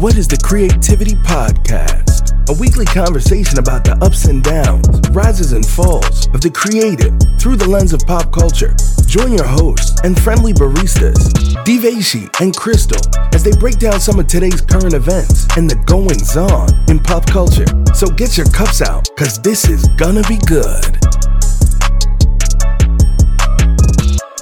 [0.00, 2.32] What is the Creativity Podcast?
[2.48, 7.56] A weekly conversation about the ups and downs, rises and falls of the creative through
[7.56, 8.74] the lens of pop culture.
[9.04, 11.20] Join your hosts and friendly baristas,
[11.68, 12.96] Diveshi and Crystal,
[13.34, 17.26] as they break down some of today's current events and the goings on in pop
[17.26, 17.68] culture.
[17.92, 20.96] So get your cups out, cause this is gonna be good.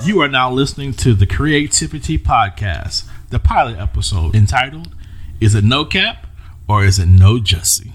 [0.06, 4.94] You are now listening to the Creativity Podcast, the pilot episode entitled
[5.40, 6.26] Is It No Cap
[6.68, 7.92] or Is It No Jussie?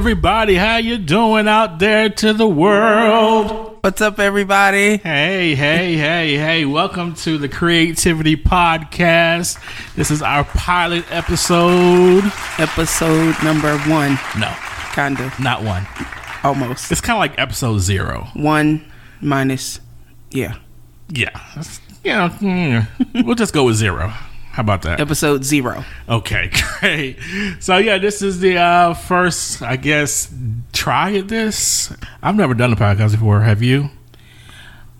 [0.00, 3.76] Everybody, how you doing out there to the world?
[3.82, 4.96] What's up, everybody?
[4.96, 9.58] Hey, hey, hey, hey, welcome to the Creativity Podcast.
[9.96, 12.24] This is our pilot episode.
[12.58, 14.48] Episode number one, No,
[14.94, 15.86] kind of, not one.
[16.44, 16.90] almost.
[16.90, 18.26] It's kind of like episode zero.
[18.32, 19.80] One minus,
[20.30, 20.56] yeah,
[21.10, 21.38] Yeah.
[22.02, 22.86] Yeah, mm,
[23.26, 24.10] we'll just go with zero.
[24.60, 25.00] How about that?
[25.00, 25.86] episode zero.
[26.06, 27.16] Okay, great.
[27.60, 30.30] So yeah, this is the uh, first, I guess,
[30.74, 31.90] try at this.
[32.22, 33.40] I've never done a podcast before.
[33.40, 33.88] Have you?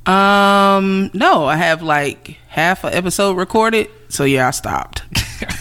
[0.07, 5.03] Um, no, I have like half an episode recorded, so yeah, I stopped.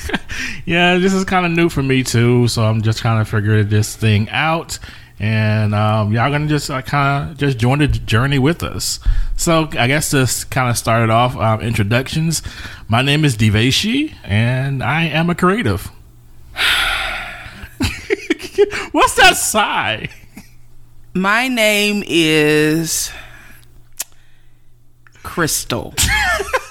[0.65, 2.47] yeah, this is kind of new for me too.
[2.47, 4.79] So I'm just kind of figuring this thing out,
[5.19, 9.01] and um, y'all gonna just uh, kind of just join the journey with us.
[9.39, 12.41] So I guess this kind of started off um, introductions.
[12.89, 15.85] My name is Diveshi, and I am a creative.
[18.91, 20.09] What's that sigh?
[21.13, 23.13] My name is
[25.23, 25.93] Crystal,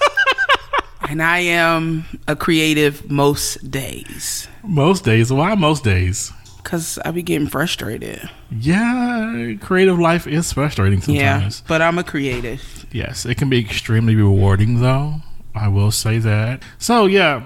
[1.09, 5.33] and I am a creative most days Most days.
[5.33, 6.35] Why most days?
[6.69, 8.29] Because I be getting frustrated.
[8.51, 11.61] Yeah, creative life is frustrating sometimes.
[11.61, 12.85] Yeah, but I'm a creative.
[12.93, 15.23] Yes, it can be extremely rewarding though.
[15.55, 16.63] I will say that.
[16.77, 17.43] So yeah,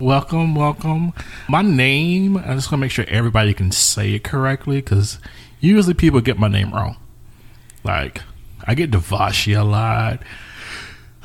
[0.00, 1.12] welcome, welcome.
[1.50, 5.18] My name, I just want to make sure everybody can say it correctly because
[5.60, 6.96] usually people get my name wrong.
[7.84, 8.22] Like,
[8.64, 10.20] I get Devashi a lot.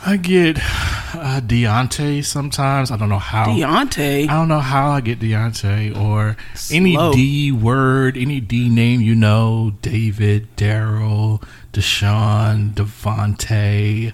[0.07, 2.91] I get uh, Deontay sometimes.
[2.91, 3.47] I don't know how.
[3.47, 4.29] Deontay.
[4.29, 6.37] I don't know how I get Deontay or
[6.71, 14.13] any D word, any D name you know, David, Daryl, Deshaun, Devontae,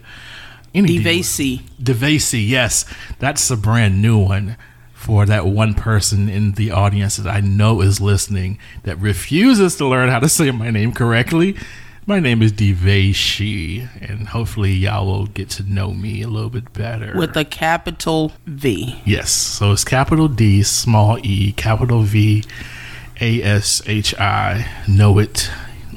[0.73, 1.05] any D word.
[1.05, 1.61] Devasi.
[1.79, 2.85] Devasi, yes,
[3.19, 4.57] that's a brand new one
[4.95, 9.85] for that one person in the audience that I know is listening that refuses to
[9.85, 11.55] learn how to say my name correctly.
[12.05, 16.73] My name is Devashi, and hopefully y'all will get to know me a little bit
[16.73, 17.13] better.
[17.15, 19.01] with a capital V.
[19.05, 19.31] Yes.
[19.31, 22.43] So it's capital D, small e, capital V,
[23.21, 24.69] A S H I.
[24.85, 25.49] Know it,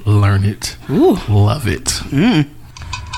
[0.05, 1.87] learn it, Ooh, love it.
[1.87, 2.50] Mm.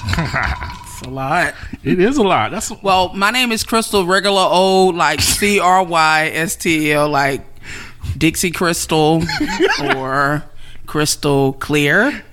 [0.87, 1.53] it's a lot.
[1.85, 2.53] It is a lot.
[2.53, 7.11] That's Well, my name is Crystal, regular old, like C R Y S T L,
[7.11, 7.45] like
[8.17, 9.23] Dixie Crystal
[9.95, 10.43] or
[10.87, 12.25] Crystal Clear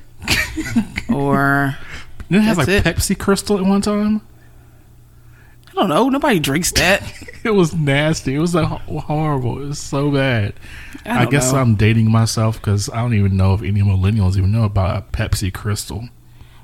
[1.13, 1.77] or
[2.29, 2.83] didn't it have like it.
[2.83, 4.21] Pepsi Crystal at one time.
[5.69, 6.09] I don't know.
[6.09, 7.03] Nobody drinks that.
[7.45, 8.33] It was nasty.
[8.33, 9.61] It was like horrible.
[9.61, 10.55] It was so bad.
[11.05, 11.59] I, I, guess know.
[11.59, 15.01] I'm dating myself because I don't even know if any millennials even know about a
[15.15, 16.09] Pepsi Crystal.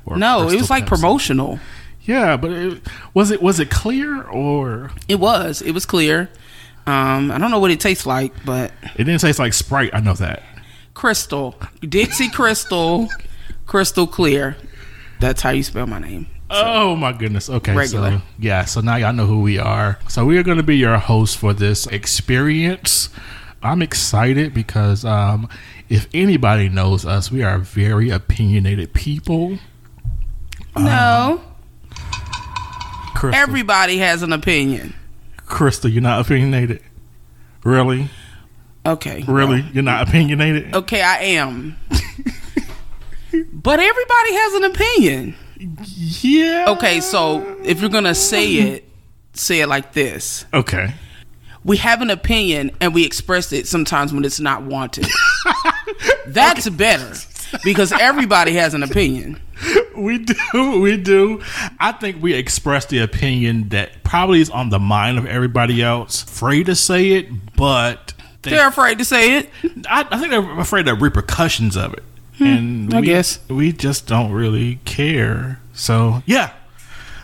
[0.07, 0.88] Or no, it Crystal was like Pepsi.
[0.88, 1.59] promotional.
[2.01, 2.81] Yeah, but it,
[3.13, 5.61] was it was it clear or It was.
[5.61, 6.31] It was clear.
[6.88, 9.91] Um, I don't know what it tastes like, but it didn't taste like Sprite?
[9.93, 10.41] I know that.
[10.95, 13.07] Crystal, Dixie Crystal,
[13.71, 14.57] Crystal Clear.
[15.21, 16.27] That's how you spell my name.
[16.49, 17.49] Oh my goodness.
[17.49, 17.73] Okay.
[17.73, 18.17] Regular.
[18.17, 19.97] So yeah, so now y'all know who we are.
[20.09, 23.07] So we are gonna be your host for this experience.
[23.63, 25.47] I'm excited because um
[25.87, 29.57] if anybody knows us, we are very opinionated people.
[30.75, 31.41] No,
[33.16, 34.93] Crystal, everybody has an opinion.
[35.46, 36.81] Crystal, you're not opinionated.
[37.63, 38.09] Really?
[38.85, 39.23] Okay.
[39.25, 39.61] Really?
[39.72, 40.75] You're not opinionated?
[40.75, 41.78] Okay, I am.
[43.53, 45.35] but everybody has an opinion.
[45.95, 46.66] Yeah.
[46.69, 48.87] Okay, so if you're gonna say it,
[49.33, 50.45] say it like this.
[50.53, 50.93] Okay.
[51.63, 55.07] We have an opinion and we express it sometimes when it's not wanted.
[56.28, 57.13] That's better.
[57.63, 59.39] Because everybody has an opinion.
[59.95, 61.41] We do, we do.
[61.79, 66.23] I think we express the opinion that probably is on the mind of everybody else.
[66.23, 69.49] Afraid to say it, but they, They're afraid to say it.
[69.87, 72.03] I, I think they're afraid of repercussions of it,
[72.41, 73.40] and Hmm, I guess.
[73.49, 75.59] we just don't really care.
[75.73, 76.52] So yeah,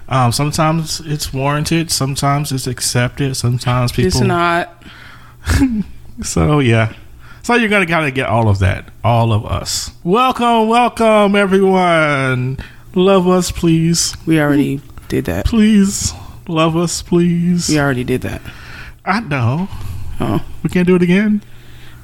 [0.09, 1.91] Um, sometimes it's warranted.
[1.91, 3.35] Sometimes it's accepted.
[3.35, 4.07] Sometimes people.
[4.07, 4.83] It's not.
[6.23, 6.93] So yeah.
[7.43, 9.91] So you're gonna kind of get all of that, all of us.
[10.03, 12.57] Welcome, welcome, everyone.
[12.95, 15.45] Love us, please, We already did that.
[15.45, 16.13] please.
[16.47, 17.69] Love us, please.
[17.69, 18.41] We already did that.
[19.05, 19.69] I know.
[20.19, 20.43] Oh.
[20.63, 21.43] We can't do it again.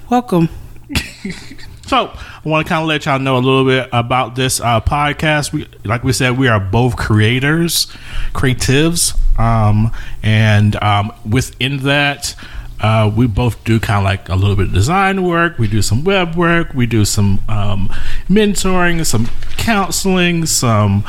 [0.09, 0.49] Welcome.
[1.93, 4.81] So I want to kind of let y'all know a little bit about this uh,
[4.81, 5.53] podcast.
[5.53, 7.85] We, like we said, we are both creators,
[8.33, 9.91] creatives, um,
[10.23, 12.33] and um, within that,
[12.79, 15.59] uh, we both do kind of like a little bit of design work.
[15.59, 16.73] We do some web work.
[16.73, 17.89] We do some um,
[18.27, 21.03] mentoring, some counseling, some.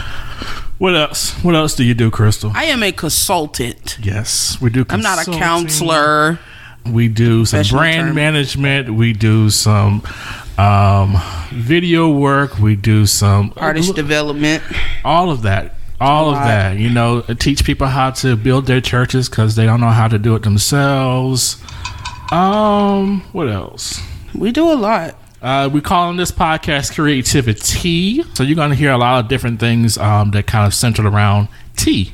[0.76, 1.32] What else?
[1.42, 2.52] What else do you do, Crystal?
[2.54, 3.96] I am a consultant.
[4.02, 4.84] yes, we do.
[4.90, 6.38] I'm not a counselor.
[6.84, 8.14] We do some brand term.
[8.14, 8.92] management.
[8.92, 10.02] We do some
[10.58, 11.16] um,
[11.52, 12.58] video work.
[12.58, 14.62] We do some Artist development.
[15.04, 15.74] all of that.
[16.00, 16.76] All of that.
[16.76, 20.18] You know, teach people how to build their churches because they don't know how to
[20.18, 21.62] do it themselves.
[22.32, 24.00] Um, what else?
[24.34, 25.16] We do a lot.
[25.40, 28.22] Uh, we calling this podcast creativity.
[28.34, 31.06] So you're going to hear a lot of different things um, that kind of centered
[31.06, 32.12] around tea.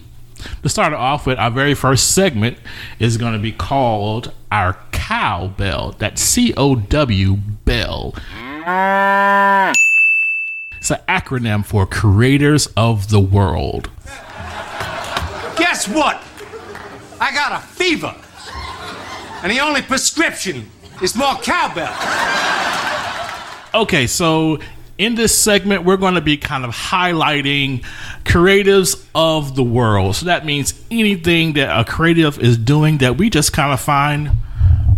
[0.62, 2.58] To start off with, our very first segment
[2.98, 5.94] is going to be called our cow bell.
[5.98, 8.14] That's C O W bell.
[10.76, 13.90] It's an acronym for Creators of the World.
[15.56, 16.22] Guess what?
[17.20, 18.14] I got a fever.
[19.42, 20.70] And the only prescription
[21.02, 21.94] is more cowbell.
[23.74, 24.58] Okay, so
[25.00, 27.82] in this segment, we're going to be kind of highlighting
[28.24, 30.14] creatives of the world.
[30.16, 34.32] So that means anything that a creative is doing that we just kind of find,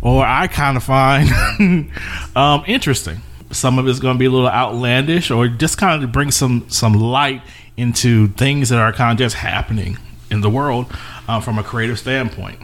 [0.02, 1.30] or I kind of find,
[2.36, 3.22] um, interesting.
[3.52, 6.68] Some of it's going to be a little outlandish, or just kind of bring some
[6.68, 7.42] some light
[7.76, 9.98] into things that are kind of just happening
[10.32, 10.86] in the world
[11.28, 12.58] um, from a creative standpoint.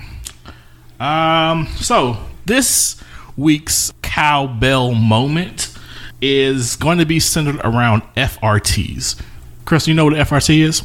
[0.98, 3.00] Um, so this
[3.36, 5.77] week's cowbell moment
[6.20, 9.20] is going to be centered around FRTs.
[9.64, 10.82] Chris, you know what FRT is?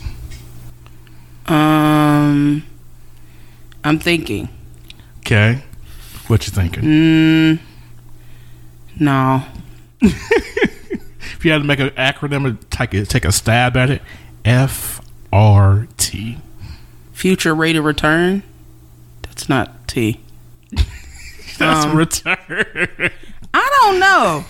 [1.48, 2.64] Um,
[3.84, 4.50] I'm thinking.
[5.20, 5.64] Okay.
[6.28, 6.84] What you thinking?
[6.84, 7.60] Mm,
[9.00, 9.44] no.
[11.36, 14.02] If you had to make an acronym and take a, take a stab at it,
[14.46, 16.38] FRT.
[17.12, 18.44] Future rate of return.
[19.24, 20.22] That's not T.
[21.58, 22.38] That's Um, return.
[23.54, 24.46] I don't know.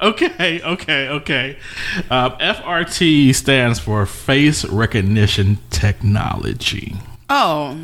[0.00, 1.58] Okay, okay, okay.
[2.10, 6.96] Um, FRT stands for Face Recognition Technology.
[7.28, 7.76] Oh,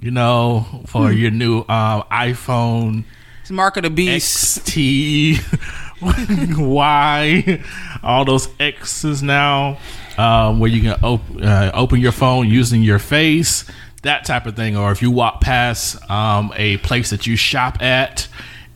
[0.00, 3.04] You know, for your new um, iPhone
[3.48, 4.66] it's Mark of the Beast.
[4.66, 7.64] XT, Y,
[8.02, 9.78] all those X's now,
[10.18, 13.64] um, where you can op- uh, open your phone using your face,
[14.02, 14.76] that type of thing.
[14.76, 18.28] Or if you walk past um, a place that you shop at,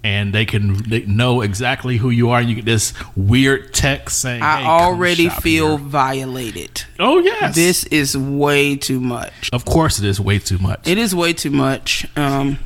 [0.05, 4.19] and they can they know exactly who you are, and you get this weird text
[4.21, 6.83] saying, I "Hey, come already feel here." violated.
[6.99, 9.51] Oh yes, This is way too much.
[9.53, 10.87] of course it is way too much.
[10.87, 12.05] It is way too much.
[12.17, 12.59] Um,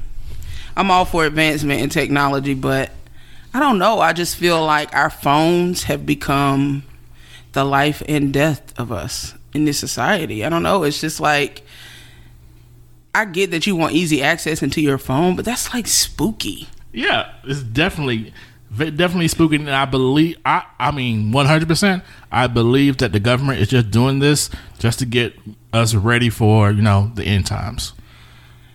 [0.77, 2.91] I'm all for advancement in technology, but
[3.55, 4.01] I don't know.
[4.01, 6.83] I just feel like our phones have become
[7.53, 10.45] the life and death of us in this society.
[10.45, 10.83] I don't know.
[10.83, 11.63] It's just like
[13.15, 16.69] I get that you want easy access into your phone, but that's like spooky.
[16.97, 18.33] Yeah, it's definitely
[18.77, 23.69] definitely spooky and I believe I I mean 100% I believe that the government is
[23.69, 25.35] just doing this just to get
[25.73, 27.93] us ready for, you know, the end times.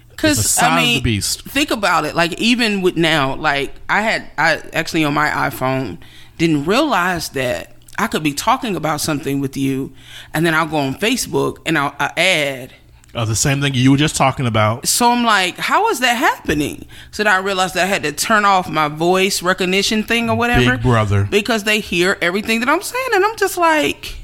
[0.09, 1.43] Because I of mean, the beast.
[1.43, 2.15] think about it.
[2.15, 5.97] Like even with now, like I had, I actually on my iPhone
[6.37, 9.93] didn't realize that I could be talking about something with you,
[10.33, 12.73] and then I'll go on Facebook and I'll, i add.
[13.13, 14.87] Uh, the same thing you were just talking about.
[14.87, 16.85] So I'm like, how is that happening?
[17.11, 20.37] So then I realized that I had to turn off my voice recognition thing or
[20.37, 20.77] whatever.
[20.77, 21.27] Big brother.
[21.29, 24.15] Because they hear everything that I'm saying, and I'm just like,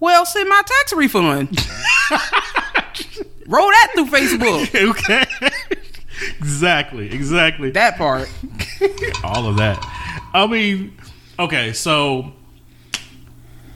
[0.00, 1.48] well, send my tax refund.
[3.46, 4.90] Roll that through Facebook.
[4.90, 5.24] okay.
[6.38, 7.70] exactly, exactly.
[7.70, 8.28] That part.
[9.24, 9.78] all of that.
[10.34, 10.96] I mean,
[11.38, 12.32] okay, so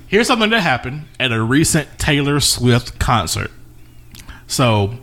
[0.08, 3.52] here's something that happened at a recent Taylor Swift concert.
[4.52, 4.99] So,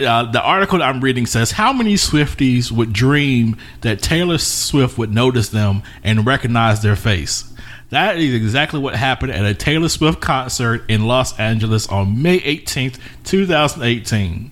[0.00, 5.12] uh, the article I'm reading says how many Swifties would dream that Taylor Swift would
[5.12, 7.52] notice them and recognize their face?
[7.90, 12.40] That is exactly what happened at a Taylor Swift concert in Los Angeles on May
[12.40, 14.50] 18th, 2018.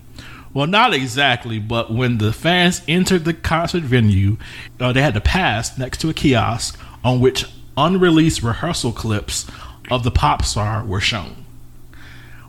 [0.53, 4.37] Well, not exactly, but when the fans entered the concert venue,
[4.79, 9.47] uh, they had to pass next to a kiosk on which unreleased rehearsal clips
[9.89, 11.42] of the pop star were shown.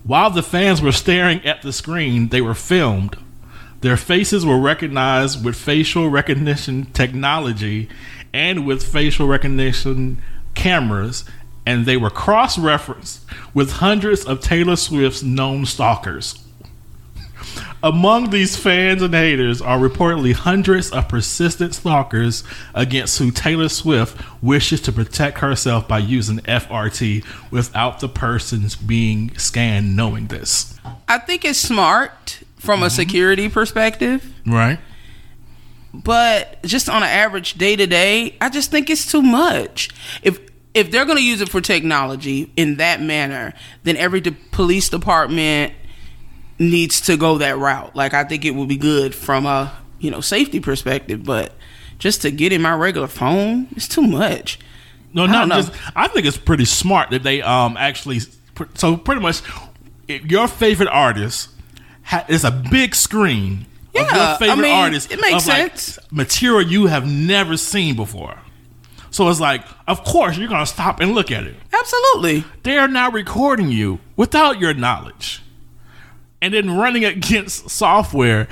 [0.05, 3.17] While the fans were staring at the screen, they were filmed.
[3.81, 7.89] Their faces were recognized with facial recognition technology
[8.31, 10.23] and with facial recognition
[10.55, 11.25] cameras,
[11.65, 16.44] and they were cross referenced with hundreds of Taylor Swift's known stalkers.
[17.89, 22.43] Among these fans and haters are reportedly hundreds of persistent stalkers
[22.75, 29.37] against who Taylor Swift wishes to protect herself by using FRT without the persons being
[29.37, 30.81] scanned knowing this.
[31.07, 32.87] I think it's smart from Mm-hmm.
[32.87, 34.79] a security perspective, Right?
[35.93, 39.91] but just on an average day to day, I just think it's too much.
[40.23, 40.41] If
[40.73, 43.53] if they're going to use it for technology in that manner,
[43.85, 45.75] then every de- police department
[46.59, 47.95] needs to go that route.
[47.97, 51.53] Like I think it would be good from a you know safety perspective, but
[51.99, 54.59] just to get in my regular phone, it's too much.
[55.13, 55.73] No, I not just.
[55.95, 58.21] I think it's pretty smart that they um actually.
[58.75, 59.43] So pretty much,
[60.09, 61.49] if your favorite artist
[62.03, 63.67] ha, is a big screen.
[63.89, 65.13] of Yeah, your I favorite mean, artist.
[65.13, 65.99] it makes of, like, sense.
[66.11, 68.39] material you have never seen before.
[69.11, 71.55] So it's like, of course, you're gonna stop and look at it.
[71.73, 72.45] Absolutely.
[72.65, 75.41] They are now recording you without your knowledge,
[76.45, 78.47] and then running against software.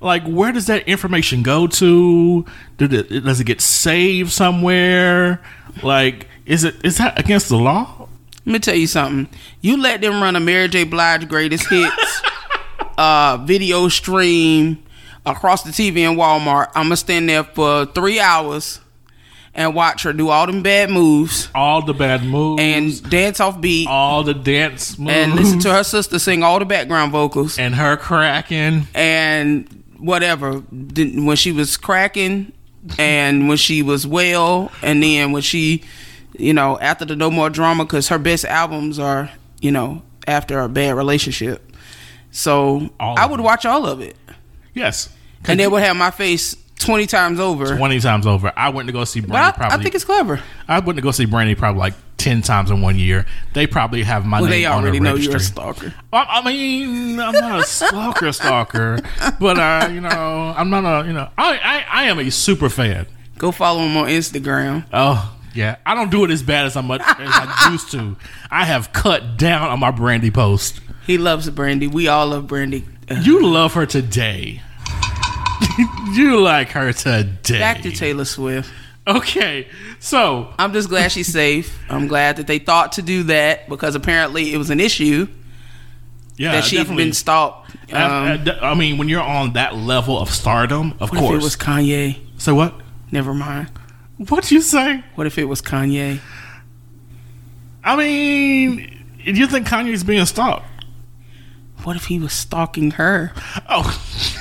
[0.00, 2.44] Like, where does that information go to?
[2.76, 5.40] Did it, does it get saved somewhere?
[5.82, 8.08] Like, is it is that against the law?
[8.44, 9.28] Let me tell you something.
[9.60, 10.84] You let them run a Mary J.
[10.84, 12.22] Blige greatest hits
[12.98, 14.82] uh, video stream
[15.24, 16.68] across the TV in Walmart.
[16.74, 18.80] I'm gonna stand there for three hours
[19.56, 22.62] and watch her do all them bad moves All the bad moves.
[22.62, 23.88] and dance off beat.
[23.88, 25.12] All the dance moves.
[25.12, 27.58] and listen to her sister sing all the background vocals.
[27.58, 28.86] And her cracking.
[28.94, 29.66] and
[29.98, 30.58] whatever.
[30.60, 32.52] When she was cracking
[32.98, 35.82] and when she was well and then when she
[36.38, 40.60] you know after the no more drama because her best albums are you know after
[40.60, 41.72] a bad relationship.
[42.30, 44.16] So All i would watch all of it.
[44.74, 45.08] Yes,
[45.48, 48.52] and they would have my face 20 times over twenty times over.
[48.56, 49.38] I went to go see Brandy.
[49.48, 52.42] I, probably I think it's clever I went to go see Brandy probably like ten
[52.42, 53.24] times in one year.
[53.54, 55.30] They probably have my well name they on already the know registry.
[55.32, 58.98] you're a stalker I, I mean, I'm not a stalker, stalker,
[59.40, 60.08] but uh, you know,
[60.56, 63.06] I'm not a, you know, I, I, I am a super fan.
[63.38, 66.82] go follow him on instagram Oh yeah, I don't do it as bad as I
[66.82, 68.16] much as I used to.
[68.50, 70.80] I have cut down on my Brandy post.
[71.06, 74.60] he loves brandy we all love brandy Uh, You love her today.
[76.12, 77.58] you like her today.
[77.58, 78.70] back to taylor swift
[79.08, 79.68] Okay,
[80.00, 81.78] so I'm just glad she's safe.
[81.88, 85.28] I'm glad that they thought to do that because apparently it was an issue
[86.36, 87.04] yeah, that she'd definitely.
[87.04, 87.70] been stalked.
[87.92, 91.36] Um, uh, I mean, when you're on that level of stardom, of what course.
[91.36, 92.18] if it was Kanye?
[92.36, 92.74] so what?
[93.12, 93.70] Never mind.
[94.16, 95.04] What you say?
[95.14, 96.18] What if it was Kanye?
[97.84, 100.66] I mean, do you think Kanye's being stalked?
[101.84, 103.32] What if he was stalking her?
[103.68, 103.84] Oh,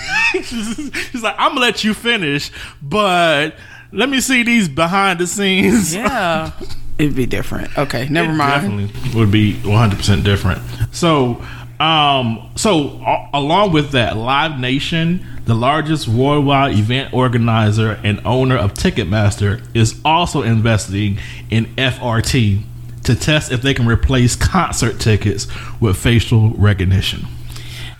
[1.12, 2.52] he's like, I'm gonna let you finish,
[2.82, 3.56] but
[3.92, 5.94] let me see these behind the scenes.
[5.96, 6.52] Yeah.
[6.98, 7.78] It'd be different.
[7.78, 8.62] Okay, never It mind.
[8.90, 10.62] Definitely would be 100 percent different.
[10.94, 11.44] So,
[11.80, 18.56] um, so a- along with that, Live Nation, the largest worldwide event organizer and owner
[18.58, 22.62] of Ticketmaster, is also investing in FRT
[23.04, 25.48] to test if they can replace concert tickets
[25.82, 27.26] with facial recognition.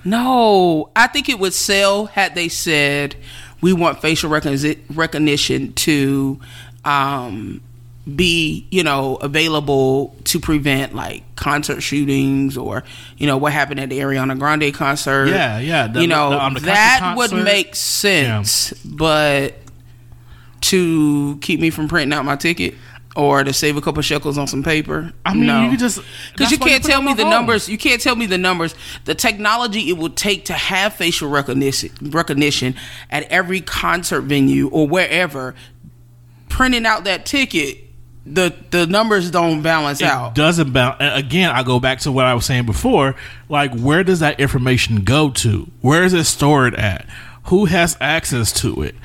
[0.06, 3.16] No, I think it would sell had they said
[3.62, 6.40] we want facial recogni- recognition to
[6.86, 7.60] um,
[8.14, 12.84] be, you know, available to prevent like concert shootings or,
[13.18, 15.28] you know, what happened at the Ariana Grande concert.
[15.30, 19.56] Yeah, yeah, the- you know, the- the that would make sense, but
[20.62, 22.76] to keep me from printing out my ticket
[23.16, 25.14] or to save a couple shekels on some paper.
[25.26, 25.70] I mean, no.
[25.70, 26.02] you just
[26.34, 27.32] Because you can't it tell me the phone.
[27.32, 27.70] numbers.
[27.70, 28.76] You can't tell me the numbers.
[29.06, 32.76] The technology it will take to have facial recognition recognition
[33.10, 35.56] at every concert venue or wherever,
[36.50, 37.80] printing out that ticket,
[38.26, 40.36] the the numbers don't balance it out.
[40.36, 40.98] doesn't bounce.
[41.00, 43.16] Again, I go back to what I was saying before.
[43.50, 45.70] Like, where does that information go to?
[45.82, 47.06] Where is it stored at?
[47.46, 48.96] Who has access to it?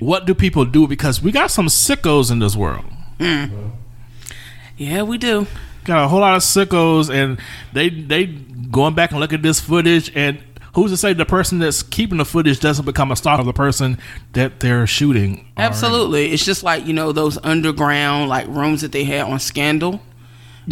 [0.00, 0.86] What do people do?
[0.86, 2.84] Because we got some sickos in this world.
[3.20, 5.46] Yeah, we do.
[5.84, 7.38] Got a whole lot of sickos, and
[7.72, 10.12] they they going back and look at this footage.
[10.14, 10.38] And
[10.74, 13.52] who's to say the person that's keeping the footage doesn't become a stalker of the
[13.52, 13.98] person
[14.34, 15.46] that they're shooting?
[15.56, 16.32] Absolutely.
[16.32, 20.00] It's just like, you know, those underground like rooms that they had on Scandal.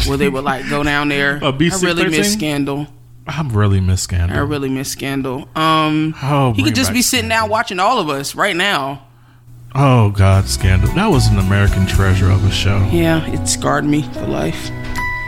[0.07, 1.37] Where they would like go down there.
[1.43, 2.11] I really B613?
[2.11, 2.87] miss Scandal.
[3.27, 4.37] I'm really miss Scandal.
[4.37, 5.49] I really miss Scandal.
[5.57, 9.06] Um, Oh, he could just be sitting down watching all of us right now.
[9.79, 10.89] Oh God, Scandal.
[10.95, 12.89] That was an American treasure of a show.
[12.91, 14.71] Yeah, it scarred me for life.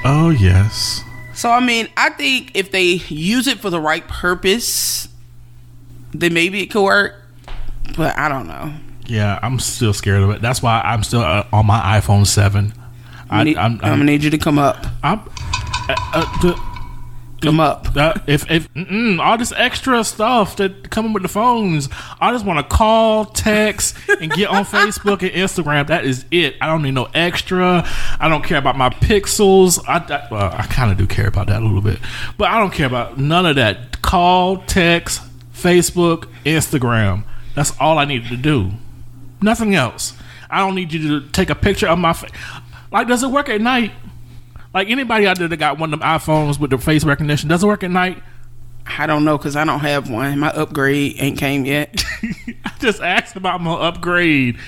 [0.07, 1.03] Oh yes.
[1.35, 5.09] So I mean, I think if they use it for the right purpose,
[6.13, 7.15] then maybe it could work.
[7.95, 8.73] But I don't know.
[9.07, 10.41] Yeah, I'm still scared of it.
[10.41, 12.73] That's why I'm still uh, on my iPhone seven.
[13.31, 14.87] I I, need, I'm, I'm, gonna need you to come up.
[15.03, 15.21] I'm,
[15.89, 16.68] uh, uh, the-
[17.41, 17.97] Come up.
[17.97, 18.69] Uh, if if
[19.21, 21.89] all this extra stuff that coming with the phones,
[22.21, 25.87] I just want to call, text, and get on Facebook and Instagram.
[25.87, 26.57] That is it.
[26.61, 27.89] I don't need no extra.
[28.19, 29.79] I don't care about my pixels.
[29.87, 32.01] I, I well, I kind of do care about that a little bit,
[32.37, 34.03] but I don't care about none of that.
[34.03, 37.25] Call, text, Facebook, Instagram.
[37.55, 38.73] That's all I needed to do.
[39.41, 40.15] Nothing else.
[40.51, 42.31] I don't need you to take a picture of my face.
[42.91, 43.93] Like, does it work at night?
[44.75, 47.63] Like anybody out there that got one of them iPhones with the face recognition, does
[47.63, 48.23] it work at night?
[48.87, 50.39] I don't know because I don't have one.
[50.39, 52.05] My upgrade ain't came yet.
[52.65, 54.59] I just asked about my upgrade.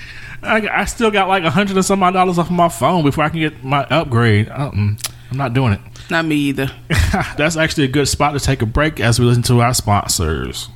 [0.43, 3.03] I, I still got like a hundred and some odd dollars off of my phone
[3.03, 4.49] before I can get my upgrade.
[4.49, 4.71] Uh-uh.
[4.71, 4.97] I'm
[5.37, 5.81] not doing it.
[6.09, 6.71] Not me either.
[7.37, 10.67] That's actually a good spot to take a break as we listen to our sponsors.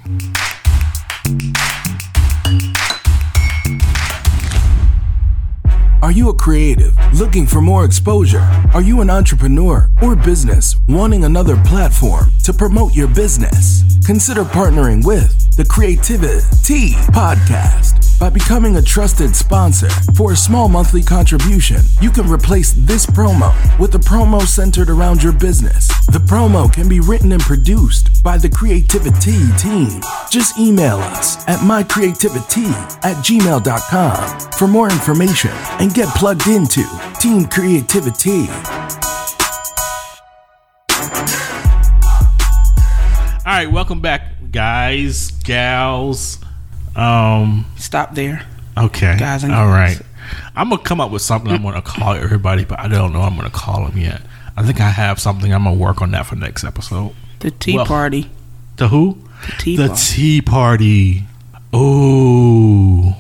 [6.06, 8.48] Are you a creative looking for more exposure?
[8.76, 13.84] Are you an entrepreneur or business wanting another platform to promote your business?
[14.06, 18.05] Consider partnering with the Creativity Podcast.
[18.20, 23.54] By becoming a trusted sponsor for a small monthly contribution, you can replace this promo
[23.78, 25.90] with a promo centered around your business.
[26.08, 30.02] The promo can be written and produced by the Creativity team.
[30.32, 32.72] Just email us at mycreativity
[33.04, 36.84] at gmail.com for more information and get plugged into
[37.20, 38.48] Team Creativity.
[43.46, 46.40] All right, welcome back, guys, gals.
[46.96, 48.46] Um, Stop there.
[48.78, 49.74] okay, Guys and all gals.
[49.98, 50.02] right.
[50.56, 53.36] I'm gonna come up with something I'm gonna call everybody, but I don't know I'm
[53.36, 54.22] gonna call them yet.
[54.58, 55.54] I think I have something.
[55.54, 57.14] I'm gonna work on that for next episode.
[57.40, 58.30] The tea Well- party.
[58.78, 59.18] The who?
[59.46, 60.02] The tea the party.
[60.04, 61.24] tea party.
[61.74, 63.16] Oh,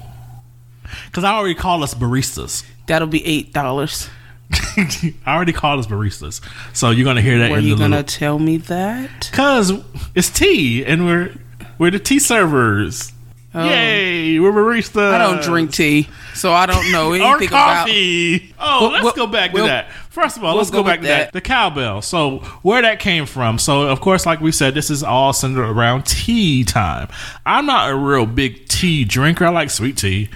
[1.07, 2.63] because I already called us baristas.
[2.87, 4.09] That'll be eight dollars.
[4.77, 6.39] I already called us baristas,
[6.73, 7.51] so you're gonna hear that.
[7.51, 9.29] Were in you gonna little- tell me that?
[9.33, 9.73] Cause
[10.15, 11.33] it's tea, and we're
[11.77, 13.11] we're the tea servers.
[13.55, 14.95] Yay, we're baristas.
[14.97, 15.13] Oh.
[15.13, 17.87] I don't drink tea, so I don't know or anything about.
[17.87, 18.53] coffee.
[18.59, 19.91] oh, Well, let's well, go back to well, that.
[20.09, 21.25] First of all, let's go, go back to that.
[21.25, 21.33] that.
[21.33, 22.01] The cowbell.
[22.01, 23.57] So where that came from.
[23.59, 27.07] So of course, like we said, this is all centered around tea time.
[27.45, 29.45] I'm not a real big tea drinker.
[29.45, 30.29] I like sweet tea.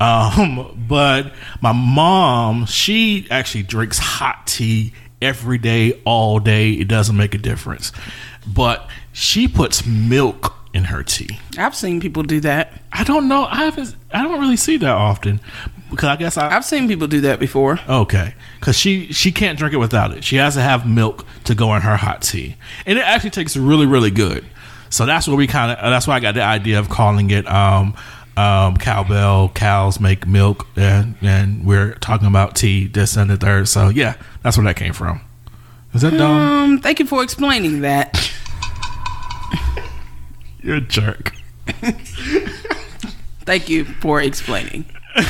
[0.00, 6.72] Um, but my mom, she actually drinks hot tea every day, all day.
[6.72, 7.92] It doesn't make a difference.
[8.46, 11.38] But she puts milk in her tea.
[11.56, 12.72] I've seen people do that.
[12.92, 13.44] I don't know.
[13.44, 13.94] I haven't.
[14.12, 15.40] I don't really see that often
[15.90, 16.54] because I guess I.
[16.54, 17.78] I've seen people do that before.
[17.88, 20.24] Okay, because she she can't drink it without it.
[20.24, 23.56] She has to have milk to go in her hot tea, and it actually tastes
[23.56, 24.44] really really good.
[24.90, 25.78] So that's what we kind of.
[25.78, 27.94] That's why I got the idea of calling it um,
[28.36, 29.50] um, cowbell.
[29.50, 32.86] Cows make milk, and and we're talking about tea.
[32.86, 33.68] This and the third.
[33.68, 35.20] So yeah, that's where that came from.
[35.94, 36.36] Is that dumb?
[36.36, 38.32] Um, thank you for explaining that.
[40.68, 41.32] You're a jerk.
[43.46, 44.84] Thank you for explaining.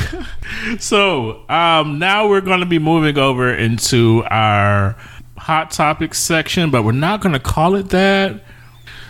[0.79, 4.97] So um, now we're going to be moving over into our
[5.37, 8.43] hot topics section, but we're not going to call it that.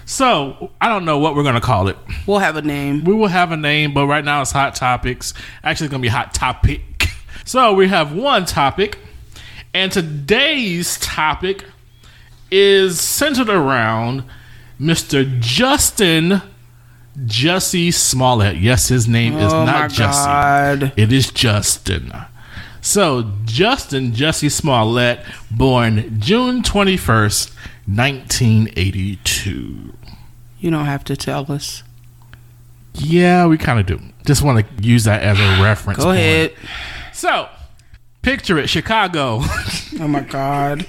[0.06, 1.98] So I don't know what we're going to call it.
[2.28, 3.04] We'll have a name.
[3.04, 5.34] We will have a name, but right now it's hot topics.
[5.64, 6.82] Actually, it's going to be hot topic.
[7.46, 9.00] So we have one topic,
[9.74, 11.66] and today's topic
[12.52, 14.24] is centered around
[14.80, 15.40] Mr.
[15.40, 16.42] Justin
[17.26, 18.58] Jussie Smollett.
[18.58, 20.26] Yes, his name is Oh my not Jussie.
[20.26, 20.94] God.
[20.96, 22.14] It is Justin.
[22.82, 25.20] So, Justin Jussie Smollett,
[25.52, 27.52] born June 21st,
[27.88, 29.94] 1982.
[30.60, 31.84] You don't have to tell us.
[32.94, 34.00] Yeah, we kind of do.
[34.26, 35.98] Just want to use that as a reference.
[36.00, 36.20] Go point.
[36.20, 36.54] ahead.
[37.14, 37.50] So,
[38.22, 39.42] picture it Chicago.
[40.02, 40.86] Oh my God.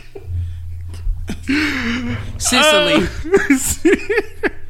[2.39, 3.07] Sicily.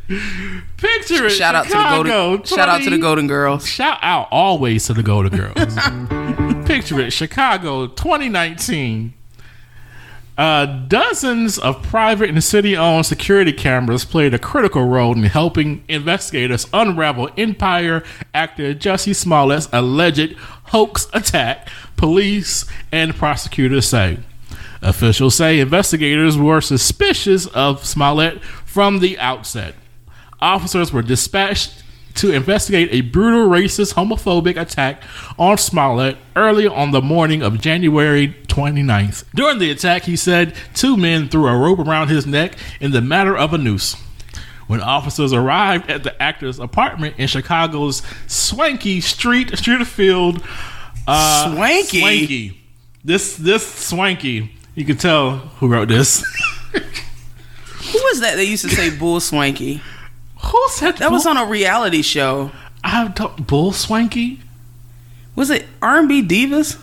[0.76, 2.44] picture it shout out to the Chicago, golden.
[2.46, 3.66] Shout out to the Golden Girls.
[3.66, 5.74] Shout out always to the Golden Girls.
[6.66, 9.14] Picture it, Chicago, 2019.
[10.38, 16.66] Uh, dozens of private and city-owned security cameras played a critical role in helping investigators
[16.72, 20.34] unravel Empire actor Jussie Smollett's alleged
[20.68, 21.68] hoax attack.
[21.96, 24.20] Police and prosecutors say.
[24.82, 29.74] Officials say investigators were suspicious of Smollett from the outset.
[30.40, 31.82] Officers were dispatched
[32.14, 35.02] to investigate a brutal racist homophobic attack
[35.38, 39.24] on Smollett early on the morning of January 29th.
[39.34, 43.00] During the attack, he said two men threw a rope around his neck in the
[43.00, 43.96] matter of a noose.
[44.66, 50.42] When officers arrived at the actor's apartment in Chicago's swanky street, Streeterville,
[51.08, 52.00] uh, Swanky?
[52.00, 52.60] swanky,
[53.02, 56.24] this this swanky, you can tell who wrote this.
[56.72, 59.82] Who was that that used to say bull swanky?
[60.42, 62.50] who said That That was on a reality show.
[62.84, 64.40] I don't bull swanky.
[65.36, 66.80] Was it R&B divas?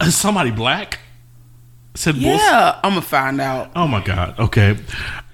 [0.00, 1.00] Uh, Somebody black
[1.94, 2.22] said bull.
[2.24, 3.72] Yeah, I'm gonna find out.
[3.74, 4.38] Oh my god.
[4.38, 4.76] Okay.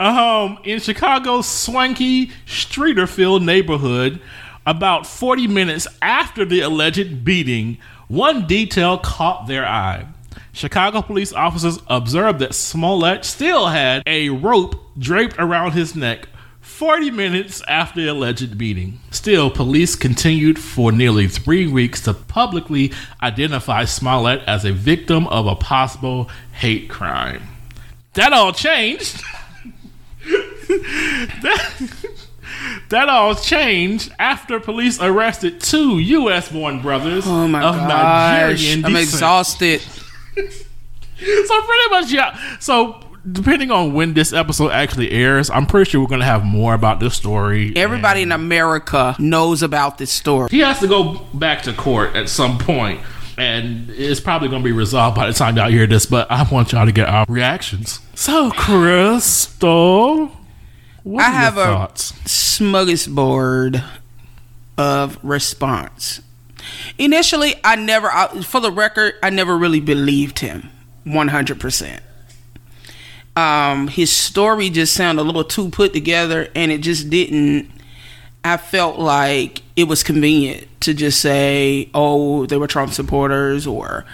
[0.01, 4.21] Um in Chicago's swanky Streeterville neighborhood,
[4.67, 7.77] about 40 minutes after the alleged beating,
[8.09, 10.07] one detail caught their eye.
[10.55, 16.29] Chicago police officers observed that Smollett still had a rope draped around his neck
[16.61, 19.01] 40 minutes after the alleged beating.
[19.11, 25.47] Still, police continued for nearly three weeks to publicly identify Smollett as a victim of
[25.47, 27.43] a possible hate crime.
[28.15, 29.23] That all changed.
[31.43, 31.91] that,
[32.89, 36.49] that all changed after police arrested two U.S.
[36.51, 37.89] born brothers Oh my of gosh,
[38.63, 39.15] Nigerian I'm descent.
[39.15, 39.83] exhausted.
[41.17, 42.59] So pretty much, yeah.
[42.59, 46.75] So depending on when this episode actually airs, I'm pretty sure we're gonna have more
[46.75, 47.73] about this story.
[47.77, 50.49] Everybody in America knows about this story.
[50.51, 53.01] he has to go back to court at some point,
[53.39, 56.05] and it's probably going to be resolved by the time y'all hear this.
[56.05, 58.01] But I want y'all to get our reactions.
[58.17, 60.33] So, Crystal,
[61.05, 62.13] what I are have your a- thoughts?
[62.25, 63.85] smorgasbord
[64.77, 66.21] of response.
[66.99, 70.71] Initially, I never, I, for the record, I never really believed him
[71.07, 72.01] 100%.
[73.37, 77.71] Um, his story just sounded a little too put together and it just didn't.
[78.45, 84.05] I felt like it was convenient to just say, oh, they were Trump supporters or,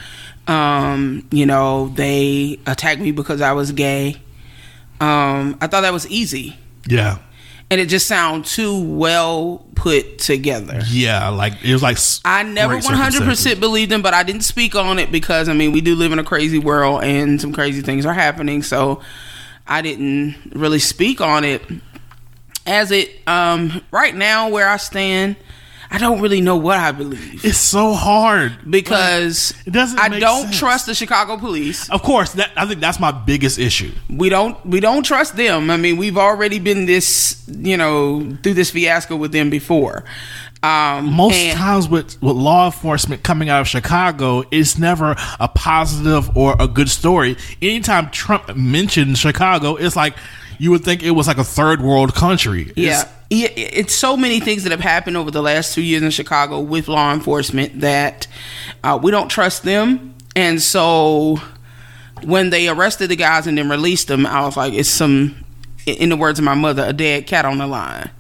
[0.47, 4.17] um, you know, they attacked me because I was gay.
[5.01, 7.19] Um, I thought that was easy Yeah,
[7.71, 10.81] and it just sounded too well put together.
[10.89, 14.43] yeah, like it was like I never one hundred percent believed him, but I didn't
[14.43, 17.53] speak on it because I mean we do live in a crazy world and some
[17.53, 19.01] crazy things are happening, so
[19.67, 21.63] I didn't really speak on it.
[22.67, 25.37] As it um right now where I stand,
[25.93, 30.45] I don't really know what I believe It's so hard because it doesn't I don't
[30.45, 30.59] sense.
[30.59, 31.91] trust the Chicago police.
[31.91, 33.91] Of course, that I think that's my biggest issue.
[34.09, 35.69] we don't we don't trust them.
[35.71, 40.05] I mean, we've already been this, you know, through this fiasco with them before.
[40.63, 45.49] Um, Most and- times with, with law enforcement coming out of Chicago, it's never a
[45.49, 47.37] positive or a good story.
[47.63, 50.15] Anytime Trump mentions Chicago, it's like
[50.59, 52.63] you would think it was like a third world country.
[52.77, 56.11] It's- Yeah, it's so many things that have happened over the last two years in
[56.11, 58.27] Chicago with law enforcement that
[58.83, 60.15] uh, we don't trust them.
[60.35, 61.39] And so
[62.25, 65.45] when they arrested the guys and then released them, I was like, it's some,
[65.87, 68.11] in the words of my mother, a dead cat on the line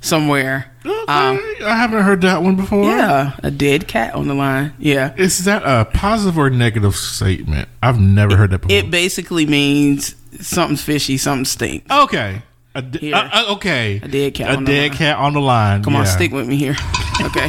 [0.00, 0.66] somewhere.
[0.86, 2.84] Okay, Um, I haven't heard that one before.
[2.84, 4.72] yeah, a dead cat on the line.
[4.78, 5.14] Yeah.
[5.16, 7.68] Is that a positive or negative statement?
[7.82, 8.76] I've never heard that before.
[8.76, 11.90] It basically means something's fishy, something stinks.
[11.90, 12.42] okay.
[12.74, 13.14] A de- Here.
[13.16, 14.00] uh, uh, okay.
[14.02, 14.90] A dead cat A on the line.
[14.92, 15.82] cat on the line.
[15.82, 16.76] Come on, stick with me here.
[17.22, 17.48] okay.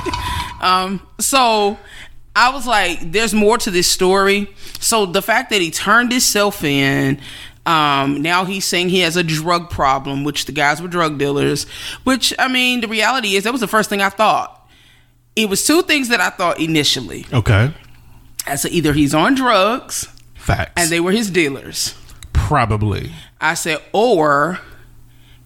[0.62, 1.78] Um, so
[2.36, 4.50] I was like, there's more to this story.
[4.80, 7.20] So the fact that he turned himself in,
[7.68, 11.66] um, now he's saying he has a drug problem, which the guys were drug dealers,
[12.04, 14.58] which I mean, the reality is that was the first thing I thought.
[15.36, 17.26] It was two things that I thought initially.
[17.32, 17.72] Okay.
[18.48, 20.74] I said either he's on drugs Facts.
[20.76, 21.94] and they were his dealers.
[22.34, 23.12] probably.
[23.40, 24.60] I said, or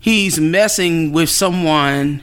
[0.05, 2.21] he's messing with someone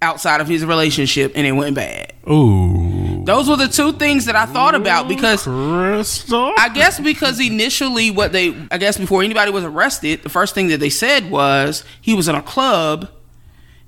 [0.00, 2.12] outside of his relationship and it went bad.
[2.30, 3.24] Ooh.
[3.24, 6.52] Those were the two things that I thought about because Crystal.
[6.56, 10.68] I guess because initially what they I guess before anybody was arrested, the first thing
[10.68, 13.10] that they said was he was in a club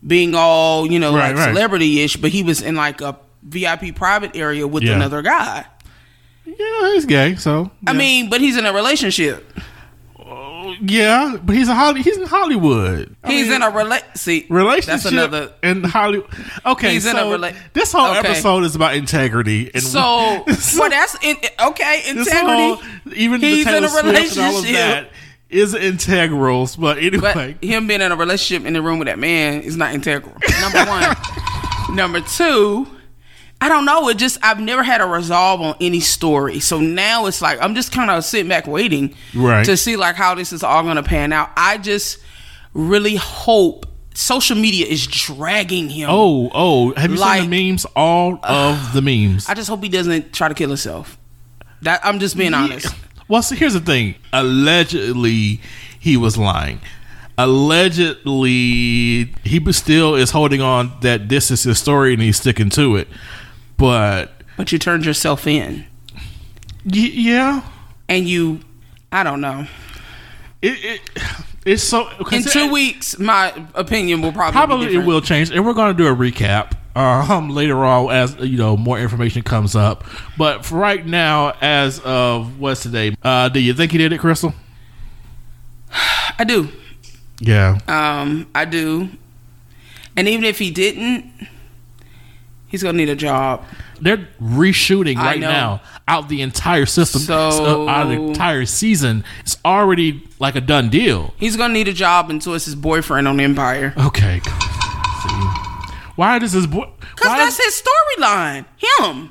[0.05, 1.55] being all, you know, Right, like right.
[1.55, 4.95] celebrity ish, but he was in like a VIP private area with Yeah.
[4.97, 5.65] another guy.
[6.45, 7.71] yeah, he's gay, so.
[7.87, 9.47] I mean, but he's in a relationship.
[10.81, 12.03] Yeah, but he's a Holly.
[12.03, 13.17] He's in Hollywood.
[13.25, 14.87] I He's mean, in a rela- see relationship.
[14.87, 16.29] That's another in Hollywood.
[16.67, 18.29] Okay, He's in so a rela- this whole Okay.
[18.29, 19.71] episode is about integrity.
[19.75, 19.99] And So,
[20.79, 22.03] well, that's in, okay.
[22.09, 22.83] Integrity, whole-
[23.15, 24.73] even He's in a Swift and all of relationship.
[24.75, 25.11] that
[25.51, 26.69] is integral.
[26.79, 29.77] But anyway, but him being in a relationship in the room with that man is
[29.77, 30.37] not integral.
[30.61, 31.17] Number one.
[31.97, 32.87] Number two,
[33.63, 34.09] I don't know.
[34.09, 36.61] It just I've never had a resolve on any story.
[36.61, 39.65] So now it's like I'm just kind of sitting back waiting Right.
[39.67, 41.51] to see like how this is all going to pan out.
[41.57, 42.19] I just
[42.73, 46.09] really hope social media is dragging him.
[46.11, 47.85] Oh, oh, have you Like- seen the memes?
[47.97, 49.47] All of the memes.
[49.49, 51.19] I just hope he doesn't try to kill himself.
[51.83, 52.87] That I'm just being honest.
[53.29, 54.17] Well, see, here's the thing.
[54.33, 55.61] Allegedly,
[55.99, 56.81] he was lying.
[57.39, 62.97] Allegedly, he still is holding on that this is his story and he's sticking to
[62.97, 63.09] it.
[63.81, 65.87] But But you turned yourself in,
[66.85, 67.63] y- yeah,
[68.09, 68.61] and you,
[69.11, 69.67] I don't know.
[70.63, 71.01] it, it
[71.67, 75.75] it's so In two weeks, my opinion will probably Probably it will change, and we're
[75.75, 80.05] going to do a recap um, later on as you know more information comes up.
[80.39, 84.19] But for right now, as of what's today, uh, do you think he did it,
[84.19, 84.55] Crystal?
[86.39, 86.69] I do.
[87.41, 89.09] Yeah, Um, I do.
[90.17, 91.25] And even if he didn't,
[92.71, 93.63] he's gonna need a job.
[94.01, 95.51] they're reshooting I right know.
[95.51, 99.25] now out the entire system, So- out of the entire season.
[99.41, 101.35] It's already like a done deal.
[101.37, 103.93] He's gonna need a job until it's his boyfriend on Empire.
[103.99, 104.41] Okay,
[106.17, 106.89] why does his boy?
[107.17, 108.65] Cause why that's his storyline.
[108.77, 109.31] Him.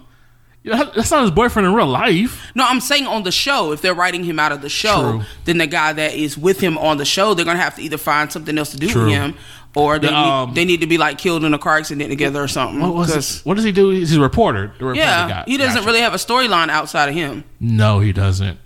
[0.63, 2.51] that's not his boyfriend in real life.
[2.55, 3.71] No, I'm saying on the show.
[3.71, 5.21] If they're writing him out of the show, True.
[5.45, 7.97] then the guy that is with him on the show, they're gonna have to either
[7.97, 9.05] find something else to do True.
[9.05, 9.35] with him,
[9.75, 12.09] or they, The, um, need, they need to be like killed in a car accident
[12.09, 12.79] together or something.
[12.81, 13.41] What was?
[13.41, 13.89] What does he do?
[13.89, 14.73] He's a reporter.
[14.79, 15.43] The reporter yeah, guy.
[15.47, 15.85] he doesn't Gotcha.
[15.87, 17.43] really have a storyline outside of him.
[17.59, 18.57] No, he doesn't.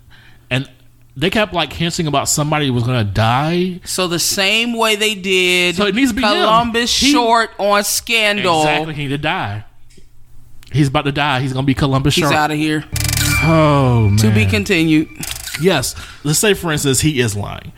[0.50, 0.70] And
[1.16, 3.82] they kept like hinting about somebody was gonna die.
[3.84, 6.30] So the same way they did So it needs to be him.
[6.30, 9.66] Columbus He- Short on Scandal, Exactly, he to die.
[10.72, 11.42] He's about to die.
[11.42, 12.34] He's gonna be Columbus he's Short.
[12.36, 12.84] out of here.
[13.44, 14.18] oh man.
[14.18, 15.08] To be continued.
[15.62, 15.96] yes.
[16.24, 17.72] Let's say, for instance, he is lying.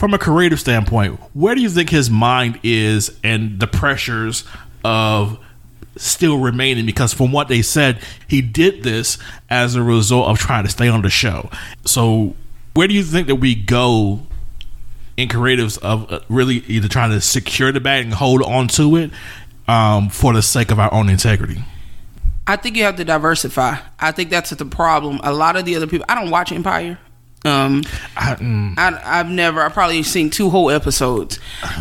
[0.00, 4.44] From a creative standpoint, where do you think his mind is and the pressures
[4.82, 5.38] of
[5.96, 6.86] still remaining?
[6.86, 9.18] Because from what they said, he did this
[9.50, 11.50] as a result of trying to stay on the show.
[11.84, 12.34] So,
[12.72, 14.20] where do you think that we go
[15.18, 18.96] in creatives of uh, really either trying to secure the bag and hold on to
[18.96, 19.10] it
[19.68, 21.62] um, for the sake of our own integrity?
[22.46, 23.76] I think you have to diversify.
[23.98, 25.20] I think that's the problem.
[25.22, 26.98] A lot of the other people, I don't watch Empire.
[27.44, 27.82] Um,
[28.16, 31.38] I, mm, I, I've never, I've probably seen two whole episodes,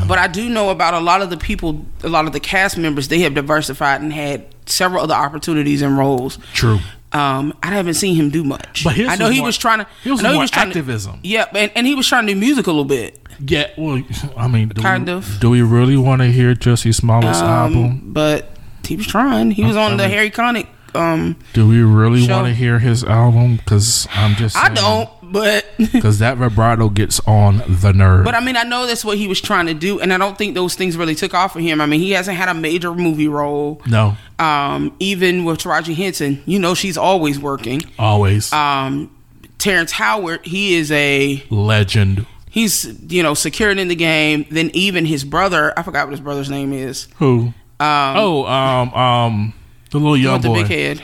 [0.08, 2.78] but I do know about a lot of the people, a lot of the cast
[2.78, 3.10] members.
[3.10, 6.38] They have diversified and had several other opportunities and roles.
[6.54, 6.80] true.
[7.12, 8.84] Um, I haven't seen him do much.
[8.84, 9.88] But his I know was he more- was trying to.
[10.04, 11.20] his was I know more trying to- activism.
[11.24, 13.20] yeah, and, and he was trying to do music a little bit.
[13.46, 14.02] Yeah, well,
[14.38, 15.40] I mean, do Kind we, of.
[15.42, 18.02] Do we really want to hear Jussie Smollett's Um, album?
[18.14, 18.50] but
[18.86, 19.52] he was trying.
[19.52, 20.68] He was I on the mean- Harry Connick.
[20.96, 23.58] Um, Do we really want to hear his album?
[23.58, 28.26] Because I'm just, I don't, but Because that vibrato gets on the nerve.
[28.26, 30.38] But I mean, I know that's what he was trying to do, and I don't
[30.38, 31.82] think those things really took off for him.
[31.82, 33.82] I mean, he hasn't had a major movie role.
[33.88, 37.82] no, Um, even with Taraji Henson, you know, she's always working.
[37.98, 39.10] always Um,
[39.58, 42.26] Terrence Howard, he is a legend.
[42.50, 44.46] he's you know secured in the game.
[44.50, 47.08] Then even his brother, I forgot what his brother's name is.
[47.18, 47.54] Who?
[47.82, 49.54] Um, oh, um, um,
[49.92, 51.04] the little young with the big head.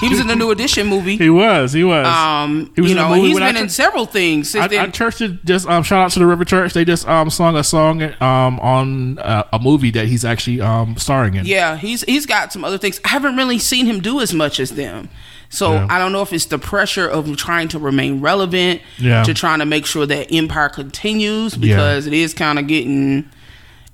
[0.00, 1.16] He was in the New Edition movie.
[1.16, 1.72] He was.
[1.72, 2.06] He was.
[2.06, 4.80] Um, He was you know, movie he's been in several things since I, then.
[4.86, 6.72] I church just um shout out to the River Church.
[6.72, 10.96] They just um sung a song um on uh, a movie that he's actually um
[10.96, 11.46] starring in.
[11.46, 13.00] Yeah, he's he's got some other things.
[13.04, 15.08] I haven't really seen him do as much as them.
[15.50, 15.86] So Yeah.
[15.88, 19.22] I don't know if it's the pressure of trying to remain relevant, Yeah.
[19.24, 23.24] to trying to make sure that Empire continues because it is kind of getting,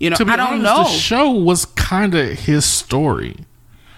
[0.01, 0.83] you know, To be I don't honest, know.
[0.83, 3.37] The show was kind of his story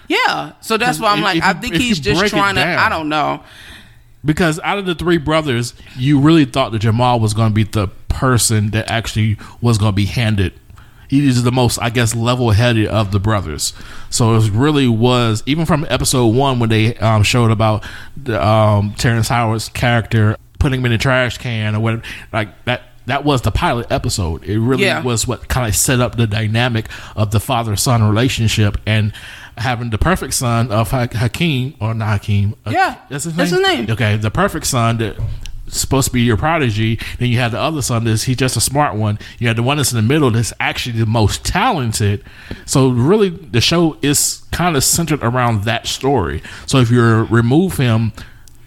[0.07, 2.65] yeah, so that's why I'm If- like, if I think he's just trying to.
[2.65, 3.41] I don't know.
[4.25, 7.63] because out of the three brothers, you really thought that Jamal was going to be
[7.63, 10.53] the person that actually was going to be handed.
[11.07, 13.71] He is the most, I guess, level-headed of the brothers.
[14.09, 17.85] So it really was even from episode one when they um, showed about
[18.21, 22.03] the, um, Terrence Howard's character putting him in a trash can or whatever.
[22.33, 22.81] Like that.
[23.05, 24.43] That was the pilot episode.
[24.43, 25.01] It really Yeah.
[25.01, 29.13] was what kind of set up the dynamic of the father-son relationship and
[29.57, 32.55] having the perfect son of Ha- Hakeem or not Hakeem.
[32.65, 33.37] uh, Yeah, that's his name.
[33.37, 33.89] that's his name.
[33.91, 35.17] Okay, the perfect son that
[35.69, 36.97] supposed to be your prodigy.
[37.19, 39.19] Then you have the other son that's he's just a smart one.
[39.39, 42.23] You have the one that's in the middle that's actually the most talented.
[42.65, 46.41] So really, the show is kind of centered around that story.
[46.67, 48.13] So if you remove him.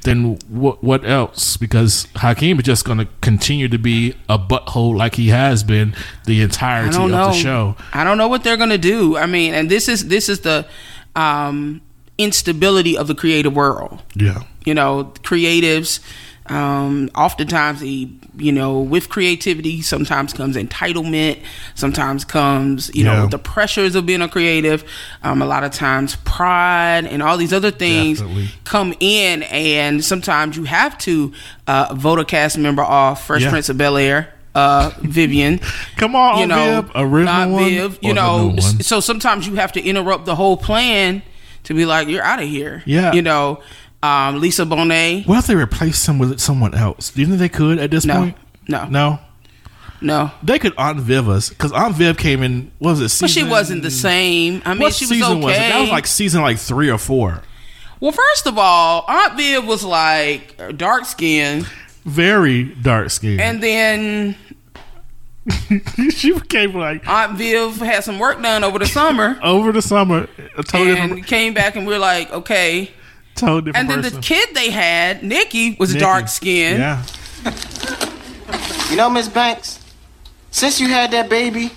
[0.03, 0.83] Then what?
[0.83, 1.57] What else?
[1.57, 5.95] Because Hakeem is just going to continue to be a butthole like he has been
[6.25, 7.27] the entirety of know.
[7.27, 7.77] the show.
[7.93, 9.17] I don't know what they're gonna do.
[9.17, 10.67] I mean, and this is this is the
[11.15, 11.83] um,
[12.17, 14.03] instability of the creative world.
[14.15, 16.01] Yeah, you know creatives
[16.47, 21.39] um oftentimes he, you know with creativity sometimes comes entitlement
[21.75, 23.15] sometimes comes you Yeah.
[23.17, 24.83] know the pressures of being a creative
[25.23, 28.49] um a lot of times pride and all these other things Definitely.
[28.65, 31.33] come in and sometimes you have to
[31.67, 33.51] uh vote a cast member off First Yeah.
[33.51, 35.61] prince of bel air uh, Vivian.
[35.97, 37.99] Come on, you know, Viv, original not Viv.
[38.03, 41.23] You know, so sometimes you have to interrupt the whole plan
[41.65, 43.13] to be like, "You're out of here." Yeah.
[43.13, 43.63] you know,
[44.03, 45.27] um, Lisa Bonet.
[45.27, 47.11] What if they replaced him with someone else?
[47.11, 48.37] Do you think they could at this No, point?
[48.69, 49.19] no, No,
[50.01, 50.31] no.
[50.43, 52.71] they could Aunt Viv us because Aunt Viv came in.
[52.79, 53.09] What was it?
[53.11, 54.63] Season, But she wasn't the same.
[54.65, 55.45] I mean, What she was season okay.
[55.45, 55.59] was it?
[55.61, 57.43] That was like season like three or four.
[58.01, 61.67] well, first of all, Aunt Viv was like dark skinned
[62.07, 63.39] Very dark skin.
[63.41, 64.37] and then
[66.11, 69.39] she became like Aunt Viv had some work done over the summer.
[69.43, 72.91] over the summer and different, came back and we are like, okay.
[73.35, 74.21] Totally different And then person.
[74.21, 76.01] the kid they had, Nikki, was Nikki.
[76.01, 76.79] dark skinned.
[76.79, 77.05] Yeah.
[78.91, 79.79] You know, Miss Banks,
[80.51, 81.71] since you had that baby,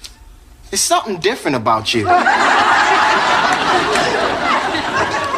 [0.69, 2.05] there's something different about you.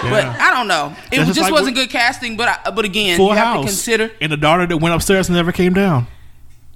[0.07, 0.95] But I don't know.
[1.11, 2.37] It That's just, just like wasn't good casting.
[2.37, 3.65] But I, but again, Full you have house.
[3.65, 6.05] to consider and the daughter that went upstairs and never came down.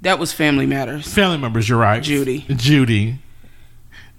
[0.02, 1.08] that was Family Matters.
[1.14, 2.02] Family members, you're right.
[2.02, 2.46] Judy.
[2.50, 3.20] Judy.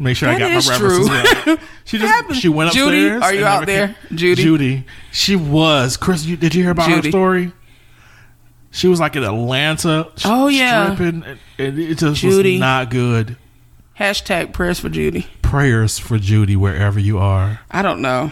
[0.03, 1.53] Make sure I got is my references true.
[1.55, 1.61] right.
[1.85, 2.89] She just she went upstairs.
[2.91, 3.97] Judy, are you out there?
[4.09, 4.43] came- Judy?
[4.43, 4.85] Judy.
[5.13, 5.97] She was.
[5.99, 7.09] Chris, you, did you hear about Judy.
[7.09, 7.53] her story?
[8.71, 10.11] She was like in Atlanta.
[10.25, 10.95] Oh, yeah.
[10.95, 12.53] stripping, and and it just Judy.
[12.55, 13.37] was not good.
[13.99, 15.27] Hashtag prayers for Judy.
[15.43, 17.61] Prayers for Judy wherever you are.
[17.71, 18.31] I don't know.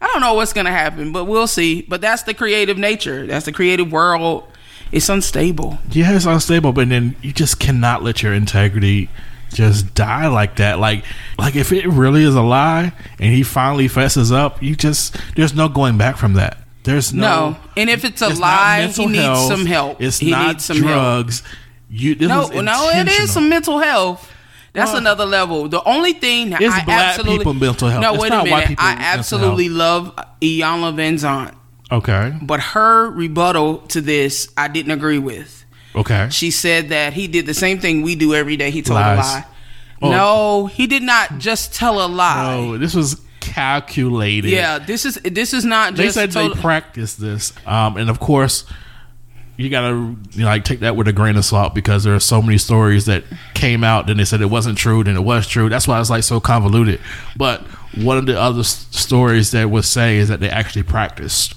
[0.00, 1.82] I don't know what's gonna happen, but we'll see.
[1.82, 3.26] But that's the creative nature.
[3.26, 4.44] That's the creative world.
[4.92, 5.78] It's unstable.
[5.90, 9.08] Yeah, it's unstable, but then you just cannot let your integrity
[9.52, 10.78] just die like that.
[10.78, 11.04] Like,
[11.38, 15.54] like if it really is a lie and he finally fesses up, you just there's
[15.54, 16.58] no going back from that.
[16.84, 17.50] There's no.
[17.50, 20.00] No, and if it's a it's lie, he needs health, some help.
[20.00, 20.86] It's he not needs some help.
[20.88, 21.42] drugs.
[21.90, 24.30] You this No, no, it is some mental health.
[24.74, 25.68] That's Well, another level.
[25.68, 28.02] The only thing that It's I black absolutely people mental health.
[28.02, 28.76] No, It's wait a minute.
[28.78, 31.54] I absolutely love Iyanla Vanzant,
[31.90, 32.34] Okay.
[32.42, 35.57] but her rebuttal to this, I didn't agree with.
[35.98, 36.28] Okay.
[36.30, 38.70] She said that he did the same thing we do every day.
[38.70, 39.18] He told Lies.
[39.18, 39.44] a lie.
[40.00, 40.10] Oh.
[40.10, 42.54] No, he did not just tell a lie.
[42.56, 44.50] Oh, this was calculated.
[44.50, 48.20] Yeah, this is this is not They said total- they practiced this, um, and of
[48.20, 48.64] course,
[49.56, 52.20] you gotta you know, like take that with a grain of salt because there are
[52.20, 54.06] so many stories that came out.
[54.06, 55.68] Then they said it wasn't true, then it was true.
[55.68, 57.00] That's why it's like so convoluted.
[57.36, 57.62] But
[57.96, 61.54] one of the other s- stories that was say is that they actually practiced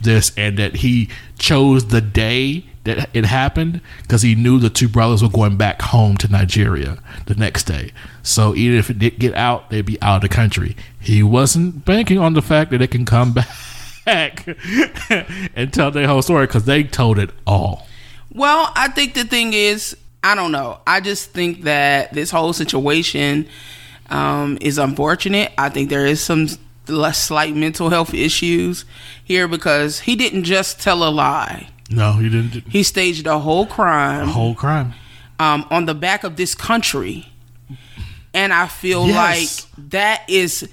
[0.00, 1.08] this and that he
[1.38, 5.82] chose the day that it happened because he knew the two brothers were going back
[5.82, 7.92] home to Nigeria the next day.
[8.22, 10.76] So even if it did get out, they'd be out of the country.
[10.98, 13.34] He wasn't banking on the fact that they can come
[14.06, 14.46] back
[15.54, 17.86] and tell their whole story because they told it all.
[18.32, 20.80] Well, I think the thing is, I don't know.
[20.86, 23.46] I just think that this whole situation
[24.08, 25.52] um, is unfortunate.
[25.58, 26.48] I think there is some
[26.90, 28.84] less slight mental health issues
[29.24, 31.68] here because he didn't just tell a lie.
[31.90, 32.64] No, he didn't.
[32.68, 34.94] He staged a whole crime The whole crime.
[35.38, 37.26] um, on the back of this country,
[38.34, 39.66] and I feel Yes.
[39.76, 40.68] like that is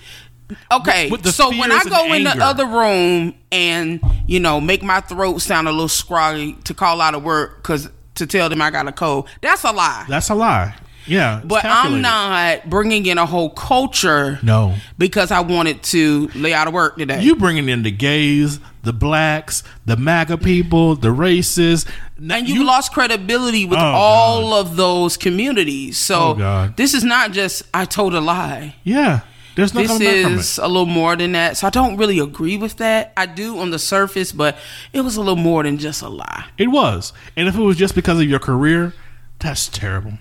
[0.71, 1.09] okay.
[1.09, 5.39] With so when I go in the other room and you know make my throat
[5.41, 8.87] sound a little scroggy to call out of work because to tell them I got
[8.87, 10.05] a cold, that's a lie.
[10.07, 10.75] That's a lie.
[11.07, 16.27] Yeah, it's but I'm not bringing in a whole culture No, because I wanted to
[16.35, 17.21] lay out of work today.
[17.21, 22.91] you bringing in the gays, the blacks, the MAGA people, the racists, and you, lost
[22.93, 25.97] credibility with Oh, all of those communities.
[25.97, 26.75] So Oh, God.
[26.77, 28.75] this is not just I told a lie.
[28.83, 29.21] Yeah,
[29.55, 30.39] there's no this coming back from it.
[30.39, 31.57] is a little more than that.
[31.57, 33.13] So I don't really agree with that.
[33.15, 34.57] I do on the surface, but
[34.93, 36.45] it was a little more than just a lie.
[36.57, 38.93] It was, and if it was just because of your career,
[39.39, 40.13] that's terrible.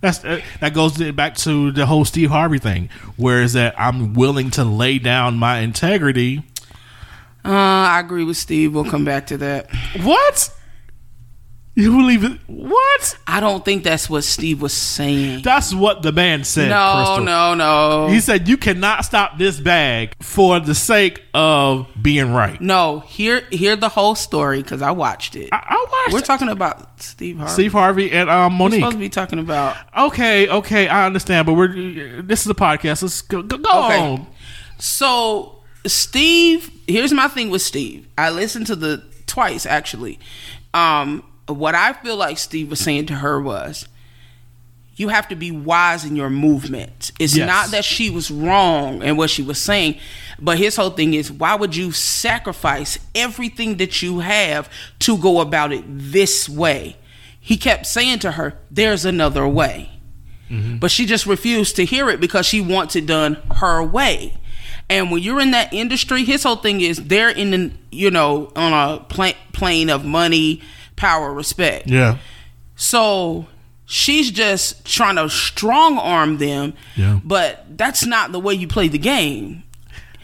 [0.00, 2.88] That's uh, that goes back to the whole Steve Harvey thing.
[3.16, 6.42] Whereas that I'm willing to lay down my integrity.
[7.44, 8.74] Uh, I agree with Steve.
[8.74, 9.70] We'll come back to that.
[10.02, 10.54] What?
[11.76, 12.38] You believe it?
[12.48, 13.16] What?
[13.26, 15.42] I don't think that's what Steve was saying.
[15.42, 16.68] That's what the man said.
[16.68, 17.24] No, Crystal.
[17.24, 18.08] no, no.
[18.08, 22.60] He said you cannot stop this bag for the sake of being right.
[22.60, 25.48] no, hear hear the whole story because I watched it.
[25.52, 26.24] I, I watched We're it.
[26.24, 27.52] talking about Steve Harvey.
[27.52, 28.80] Steve Harvey and um, We're Monique.
[28.80, 33.02] supposed to be talking about Okay, okay, I understand, but we're this is a podcast.
[33.02, 33.98] Let's go, go, go Okay.
[34.00, 34.26] on.
[34.78, 38.06] So Steve, here's my thing with Steve.
[38.18, 40.18] I listened to the twice actually.
[40.74, 41.22] Um,
[41.54, 43.86] what I feel like Steve was saying to her was,
[44.96, 47.10] you have to be wise in your movement.
[47.18, 47.46] It's Yes.
[47.46, 49.96] not that she was wrong in what she was saying,
[50.38, 54.68] but his whole thing is, why would you sacrifice everything that you have
[55.00, 56.96] to go about it this way?
[57.40, 59.90] He kept saying to her, "There's another way."
[60.50, 60.78] Mm-hmm.
[60.78, 64.34] but she just refused to hear it because she wants it done her way.
[64.88, 68.50] And when you're in that industry, his whole thing is they're in the you know
[68.56, 70.60] on a pla- plane of money,
[71.00, 71.88] power, respect.
[71.88, 72.18] Yeah,
[72.76, 73.46] So
[73.92, 76.74] She's just trying to strong arm them.
[76.94, 77.18] Yeah.
[77.24, 79.64] But that's not the way you play the game.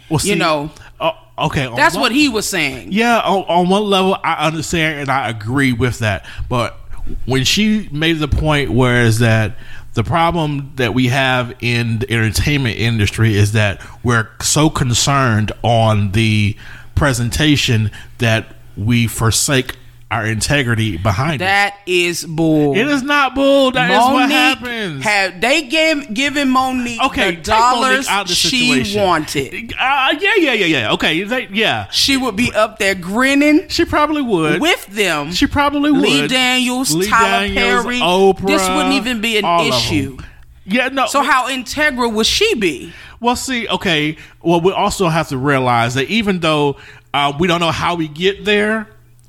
[0.08, 0.70] Well, You know,
[1.00, 1.68] uh, okay.
[1.74, 2.92] That's one- what he was saying.
[2.92, 6.24] Yeah, on, on one level, I understand and I agree with that.
[6.48, 6.78] But
[7.24, 9.56] when she made the point where is that
[9.94, 16.12] the problem that we have in the entertainment industry is that we're so concerned on
[16.12, 16.56] the
[16.94, 18.46] presentation that
[18.76, 19.74] we forsake
[20.10, 21.38] our integrity behind it.
[21.38, 22.76] That is bull.
[22.76, 23.72] It is not bull.
[23.72, 25.02] That is what happens.
[25.02, 29.02] Had they gave given Monique okay, the dollars Monique out of the she situation.
[29.02, 30.92] wanted, Uh, yeah, yeah, yeah, yeah.
[30.92, 31.88] Okay, they, yeah.
[31.90, 34.60] she would be up there grinning She probably would.
[34.60, 35.32] with them.
[35.32, 36.02] She probably would.
[36.02, 37.98] Lee Daniels, Lee Tyler Daniels, Perry.
[37.98, 40.18] Oprah, this wouldn't even be an issue.
[40.64, 41.06] Yeah, no.
[41.06, 42.92] So how integral would she be?
[43.18, 44.16] Well, see, okay.
[44.42, 46.76] Well, we also have to realize that even though
[47.14, 48.88] uh, we don't know how we get there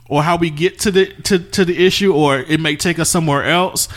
[0.09, 3.09] or how we get to the to, to the issue, or it may take us
[3.09, 3.87] somewhere else,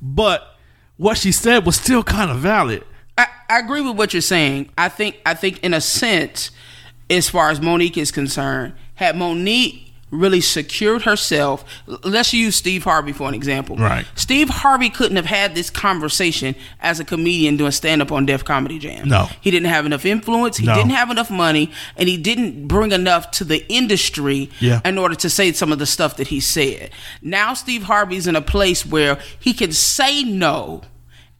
[0.00, 0.56] but
[0.96, 2.84] what she said was still kind of valid.
[3.16, 4.70] I, I agree with what you're saying.
[4.76, 6.50] I think I think in a sense,
[7.10, 11.64] as far as Monique is concerned, had Monique really secured herself,
[12.02, 13.76] let's use Steve Harvey for an example.
[13.76, 14.06] Right.
[14.14, 18.44] Steve Harvey couldn't have had this conversation as a comedian doing stand up on Def
[18.44, 19.08] Comedy Jam.
[19.08, 19.28] No.
[19.40, 20.74] He didn't have enough influence, he No.
[20.74, 24.80] didn't have enough money, and he didn't bring enough to the industry Yeah.
[24.84, 26.90] in order to say some of the stuff that he said.
[27.22, 30.82] Now Steve Harvey's in a place where he can say no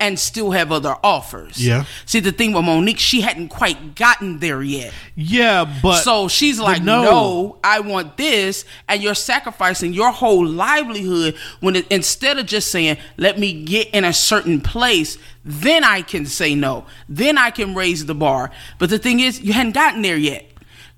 [0.01, 1.65] and still have other offers.
[1.65, 1.85] Yeah.
[2.07, 4.93] See, the thing with Monique, she hadn't quite gotten there yet.
[5.17, 7.03] Yeah, but so she's like, no.
[7.03, 7.59] no.
[7.65, 8.65] I want this.
[8.89, 13.89] And you're sacrificing your whole livelihood when it, instead of just saying, let me get
[13.91, 16.87] in a certain place, then I can say no.
[17.09, 18.51] Then I can raise the bar.
[18.79, 20.45] But the thing is, you hadn't gotten there yet.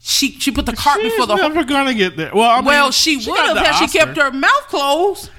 [0.03, 1.67] She, she put the cart she's before the never horse.
[1.67, 2.31] gonna get there.
[2.35, 5.31] Well, I mean, Well, she, got would have had she kept her mouth closed.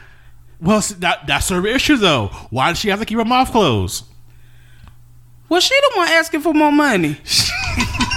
[0.62, 2.28] Well, that, that's her issue, though.
[2.52, 4.06] Why does she have to keep her mouth closed?
[5.50, 7.18] Well, she the one asking for more money.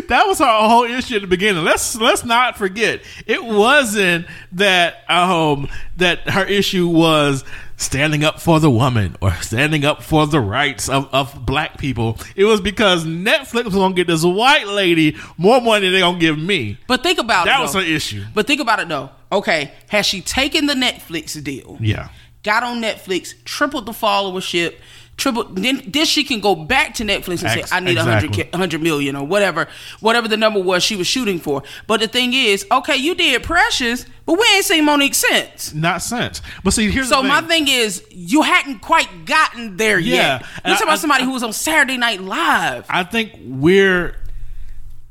[0.08, 1.64] that was her whole issue at the beginning.
[1.64, 7.44] Let's let's not forget it wasn't that um that her issue was
[7.76, 12.16] standing up for the woman or standing up for the rights of, of black people.
[12.36, 16.18] It was because Netflix was gonna get this white lady more money than they're gonna
[16.18, 16.78] give me.
[16.86, 17.62] But think about That it.
[17.62, 17.80] was though.
[17.80, 18.24] her issue.
[18.34, 19.10] But think about it though.
[19.32, 21.76] Okay, has she taken the Netflix deal?
[21.80, 22.10] Yeah.
[22.44, 24.74] Got on Netflix, tripled the followership,
[25.16, 25.56] tripled.
[25.56, 28.28] Then, then she can go back to Netflix and Ex- say, "I need a exactly.
[28.28, 29.68] hundred, hundred million or whatever,
[30.00, 33.42] whatever the number was she was shooting for." But the thing is, okay, you did
[33.42, 35.74] Precious, but we ain't seen Monique since.
[35.74, 36.40] Not sense.
[36.62, 37.28] But see, here's So the thing.
[37.28, 40.40] my thing is, you hadn't quite gotten there Yeah, yet.
[40.64, 42.86] You're talking I- about somebody I- who was on Saturday Night Live.
[42.88, 44.16] I think we're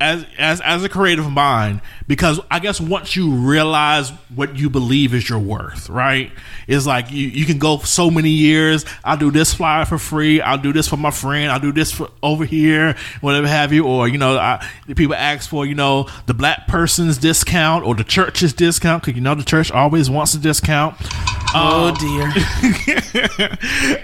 [0.03, 5.13] as as as a creative mind because I guess once you realize what you believe
[5.13, 6.29] is your worth, right?
[6.67, 8.85] It's like you you can go so many years.
[9.05, 10.41] I'll do this flyer for free.
[10.41, 11.49] I'll do this for my friend.
[11.49, 13.85] I'll do this for over here, whatever have you.
[13.85, 18.03] Or you know, I, people ask for you know the black person's discount or the
[18.03, 20.97] church's discount because you know the church always wants a discount.
[21.55, 22.29] oh um, dear.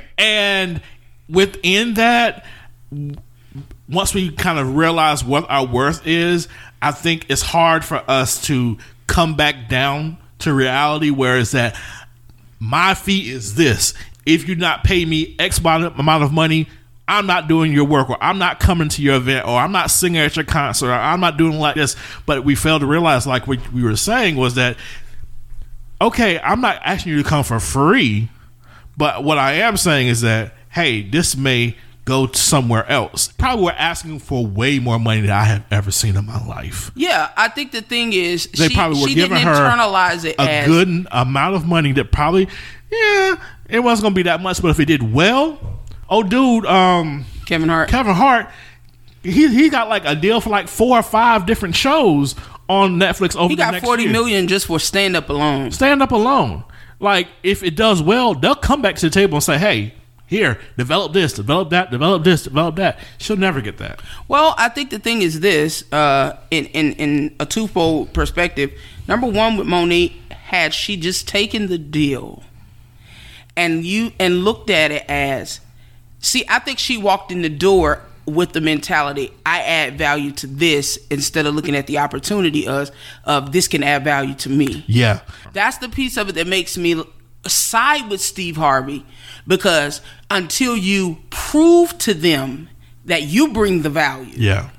[0.18, 0.82] and
[1.28, 2.46] within that
[3.90, 6.48] once we kind of realize what our worth is
[6.82, 8.78] i think it's hard for us to
[9.08, 11.76] come back down to reality where it's that
[12.62, 13.94] my fee is this.
[14.26, 16.68] If you not pay me x amount of money
[17.08, 19.90] i'm not doing your work or i'm not coming to your event or i'm not
[19.90, 21.96] singing at your concert or i'm not doing like this.
[22.26, 24.78] But we fail to realize like what we were saying was that
[26.02, 28.30] okay i'm not asking you to come for free
[29.00, 31.76] but what I am saying is that hey, this may
[32.10, 33.30] go somewhere else.
[33.38, 36.92] Probably we're asking for way more money than I have ever seen in my life.
[36.96, 40.42] Yeah, I think the thing is, They she, probably were giving her internalize it a
[40.42, 42.50] as good amount of money that probably,
[42.92, 43.36] yeah,
[43.70, 44.62] it wasn't gonna be that much.
[44.62, 47.88] But if it did well, oh dude, um, Kevin Hart.
[47.90, 48.50] Kevin Hart,
[49.24, 52.36] he he got like a deal for like four or five different shows
[52.68, 54.12] on Netflix over He the got forty year.
[54.12, 55.72] million just for stand up alone.
[55.72, 56.64] stand up alone.
[57.00, 59.94] Like if it does well, they'll come back to the table and say, "Hey,
[60.30, 64.02] here, develop this, develop that, develop this, develop that." She'll never get that.
[64.28, 68.72] Well, I think the thing is this, uh, in, in in a twofold perspective.
[69.08, 72.44] Number one, with Monique, had she just taken the deal
[73.58, 75.60] and you and looked at it as,
[76.20, 80.48] see, I think she walked in the door with the mentality, I add value to
[80.48, 82.92] this instead of looking at the opportunity of
[83.26, 84.84] of this can add value to me.
[84.88, 85.22] Yeah,
[85.54, 87.04] That's the piece of it that makes me
[87.50, 89.06] side with Steve Harvey
[89.48, 92.70] because until you prove to them
[93.06, 94.70] that you bring the value, yeah,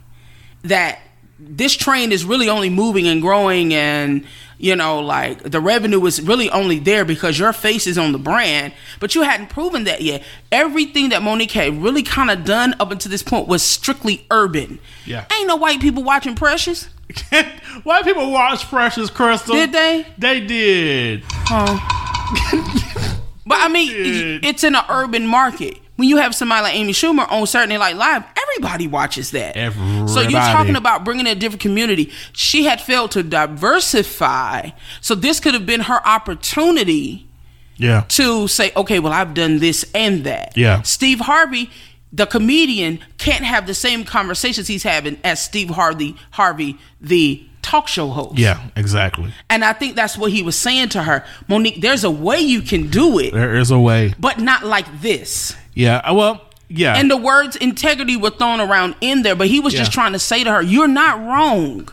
[0.62, 1.00] that
[1.38, 4.26] this train is really only moving and growing and
[4.60, 8.18] you know, like the revenue is really only there because your face is on the
[8.18, 10.22] brand, but you hadn't proven that yet.
[10.52, 14.78] Everything that Monique had really kind of done up until this point was strictly urban.
[15.06, 15.24] Yeah.
[15.32, 16.88] Ain't no white people watching Precious.
[17.82, 19.54] White people watch Precious Crystal.
[19.54, 20.06] Did they?
[20.18, 21.24] They did.
[23.46, 24.44] But I mean, Did.
[24.44, 25.76] it's in an urban market.
[25.96, 29.54] When you have somebody like Amy Schumer on Saturday Night Live, everybody watches that.
[30.08, 32.12] So you're talking about bringing a different community.
[32.32, 34.70] She had failed to diversify,
[35.00, 37.26] so this could have been her opportunity
[37.76, 38.04] Yeah.
[38.10, 40.52] to say, okay, well, I've done this and that.
[40.56, 40.82] Yeah.
[40.82, 41.70] Steve Harvey,
[42.12, 47.88] the comedian, can't have the same conversations he's having as Steve Harvey, Harvey, the talk
[47.88, 48.38] show host.
[48.38, 49.32] Yeah, exactly.
[49.48, 51.24] And I think that's what he was saying to her.
[51.48, 54.14] Monique, there's a way you can do it, There is a way.
[54.18, 55.54] but not like this.
[55.74, 55.98] Yeah.
[55.98, 56.96] uh, Well, yeah.
[56.96, 60.18] And the words integrity were thrown around in there, but he was just trying to
[60.18, 61.88] say to her, You're not wrong.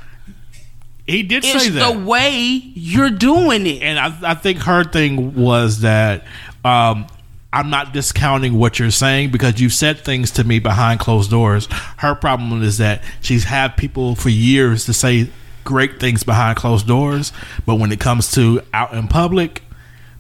[1.05, 1.93] he did It's say that.
[1.93, 2.37] the way
[2.75, 3.81] you're doing it.
[3.81, 6.25] and I, I think her thing was that
[6.65, 7.07] um,
[7.53, 11.67] I'm not discounting what you're saying because you've said things to me behind closed doors.
[11.97, 15.29] Her problem is that she's had people for years to say
[15.67, 17.31] great things behind closed doors,
[17.65, 19.61] but when it comes to out in public,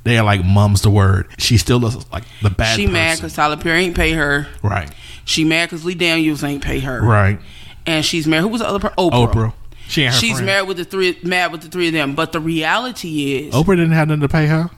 [0.03, 1.27] they are like mum's the word.
[1.39, 2.75] She still looks like the bad.
[2.75, 4.47] she mad because Tyler Perry ain't pay her.
[4.61, 4.91] right,
[5.25, 7.01] She mad because Lee Daniels ain't pay her.
[7.01, 7.39] right.
[7.87, 8.41] And she's married.
[8.41, 8.97] Who was the other person?
[8.97, 9.31] Oprah.
[9.33, 9.53] Oprah.
[9.87, 10.45] She She's friend.
[10.45, 12.13] married with the three, mad with the three of them.
[12.15, 14.69] But the reality is, Oprah didn't have nothing to pay her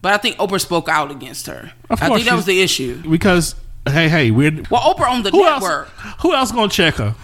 [0.00, 1.72] but I think Oprah spoke out against her.
[1.88, 3.02] Of I think that was the issue.
[3.08, 3.54] because
[3.88, 5.88] hey, hey, we're Well, Oprah on the who network.
[6.04, 6.14] else?
[6.22, 7.14] Who else gonna check her?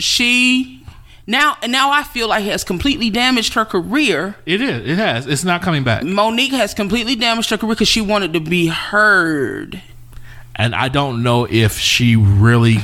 [0.00, 0.84] She
[1.26, 4.36] now and now I feel like has completely damaged her career.
[4.46, 4.88] It is.
[4.88, 5.26] It has.
[5.26, 6.02] It's not coming back.
[6.02, 9.80] Monique has completely damaged her career because she wanted to be heard.
[10.56, 12.78] and I don't know if she really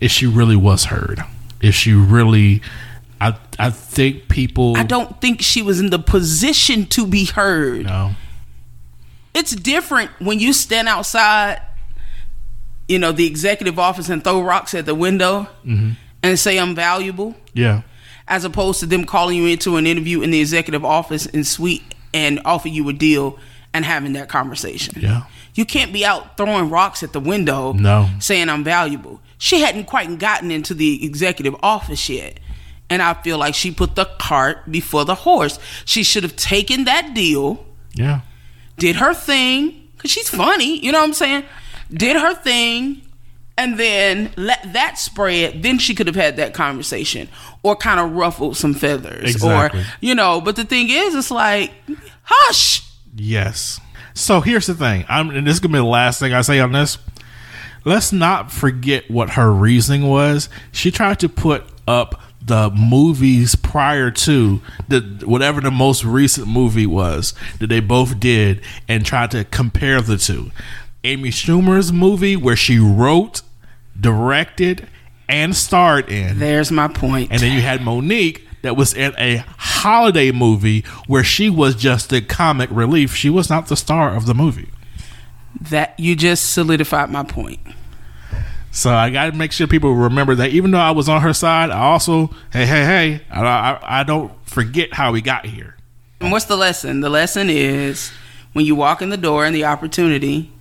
[0.00, 1.20] if she really was heard.
[1.60, 2.62] If she really
[3.20, 7.86] I I think people I don't think she was in the position to be heard.
[7.86, 8.12] know.
[9.34, 11.60] It's different when you stand outside,
[12.88, 15.90] you know, the executive office and throw rocks at the window mm-hmm.
[16.22, 17.82] and say I'm valuable, Yeah.
[18.28, 21.94] as opposed to them calling you into an interview in the executive office and suite
[22.14, 23.38] and offer you a deal
[23.74, 24.94] and having that conversation.
[25.00, 25.22] Yeah.
[25.54, 28.08] You can't be out throwing rocks at the window No.
[28.20, 29.20] saying I'm valuable.
[29.38, 32.40] She hadn't quite gotten into the executive office yet.
[32.88, 35.58] And I feel like she put the cart before the horse.
[35.84, 37.64] She should have taken that deal,
[37.94, 38.20] Yeah.
[38.78, 41.44] did her thing, because she's funny, you know what I'm saying?
[41.90, 43.02] Did her thing,
[43.56, 45.62] and then let that spread.
[45.62, 47.28] Then she could have had that conversation
[47.62, 49.30] or kind of ruffled some feathers.
[49.30, 49.80] Exactly.
[49.80, 51.72] Or, you know, but the thing is, it's like,
[52.22, 52.82] hush.
[53.14, 53.80] Yes.
[54.14, 55.04] So here's the thing.
[55.08, 56.98] I'm and this is gonna be the last thing I say on this.
[57.84, 60.48] Let's not forget what her reasoning was.
[60.72, 66.86] She tried to put up the movies prior to the whatever the most recent movie
[66.86, 70.50] was that they both did and tried to compare the two.
[71.06, 73.42] Amy Schumer's movie where she wrote,
[73.98, 74.88] directed,
[75.28, 76.38] and starred in.
[76.38, 77.30] There's my point.
[77.30, 82.10] And then you had Monique that was in a holiday movie where she was just
[82.10, 83.14] the comic relief.
[83.14, 84.68] She was not the star of the movie.
[85.60, 87.60] that you just solidified my point.
[88.72, 91.32] So I got to make sure people remember that even though I was on her
[91.32, 95.76] side, I also, hey, hey, hey, I, I, I don't forget how we got here.
[96.20, 97.00] And what's the lesson?
[97.00, 98.10] The lesson is
[98.52, 100.52] when you walk in the door and the opportunity,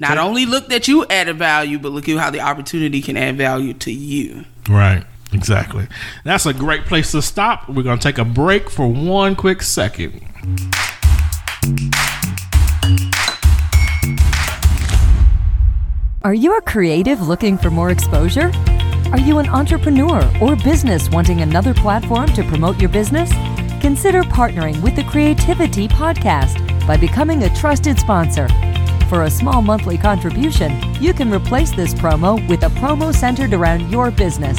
[0.00, 3.36] not only look that you added value, but look at how the opportunity can add
[3.36, 4.44] value to you.
[4.68, 5.04] Right.
[5.32, 5.86] Exactly.
[6.24, 7.68] That's a great place to stop.
[7.68, 10.26] We're going to take a break for one quick second.
[16.22, 18.50] Are you a creative looking for more exposure?
[19.12, 23.30] Are you an entrepreneur or business wanting another platform to promote your business?
[23.80, 28.46] Consider partnering with the Creativity Podcast by becoming a trusted sponsor.
[29.10, 33.90] For a small monthly contribution, you can replace this promo with a promo centered around
[33.90, 34.56] your business.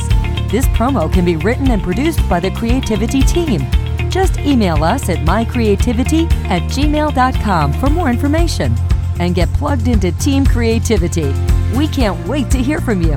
[0.51, 3.61] This promo can be written and produced by the Creativity team.
[4.09, 8.75] Just email us at mycreativity at gmail.com for more information
[9.21, 11.33] and get plugged into Team Creativity.
[11.73, 13.13] We can't wait to hear from you.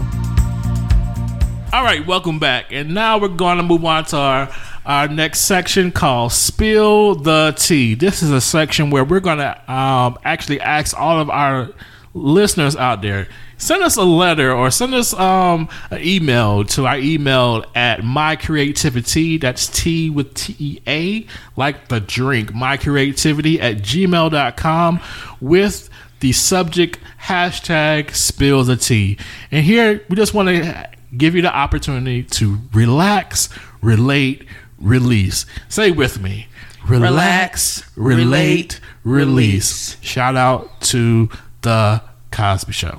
[1.72, 2.66] All right, welcome back.
[2.70, 4.49] And now we're going to move on to our,
[4.87, 7.95] our next section called Spill the Tea.
[7.95, 11.70] This is a section where we're going to um, actually ask all of our
[12.12, 13.26] listeners out there
[13.57, 19.41] send us a letter or send us um, an email to our email at mycreativity
[19.41, 21.26] that's t with t-e-a
[21.57, 25.01] like the drink mycreativity at gmail.com
[25.41, 29.18] with the subject hashtag spill the tea
[29.51, 33.49] and here we just want to give you the opportunity to relax,
[33.80, 34.47] relate,
[34.79, 35.47] release.
[35.68, 36.49] Say with me.
[36.87, 39.97] Relax, Relax, relate, relate, release.
[40.03, 41.31] Shout out to
[41.62, 42.99] the Cosby Show.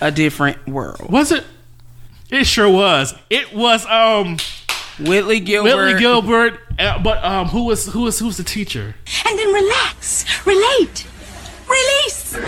[0.00, 1.10] A different world.
[1.10, 1.44] Was it?
[2.30, 3.14] It sure was.
[3.28, 4.36] It was um
[5.00, 5.74] Whitley Gilbert.
[5.76, 8.94] Whitley Gilbert, uh, but um who was who was who's the teacher?
[9.26, 11.04] and then relax, relate,
[11.68, 12.34] release.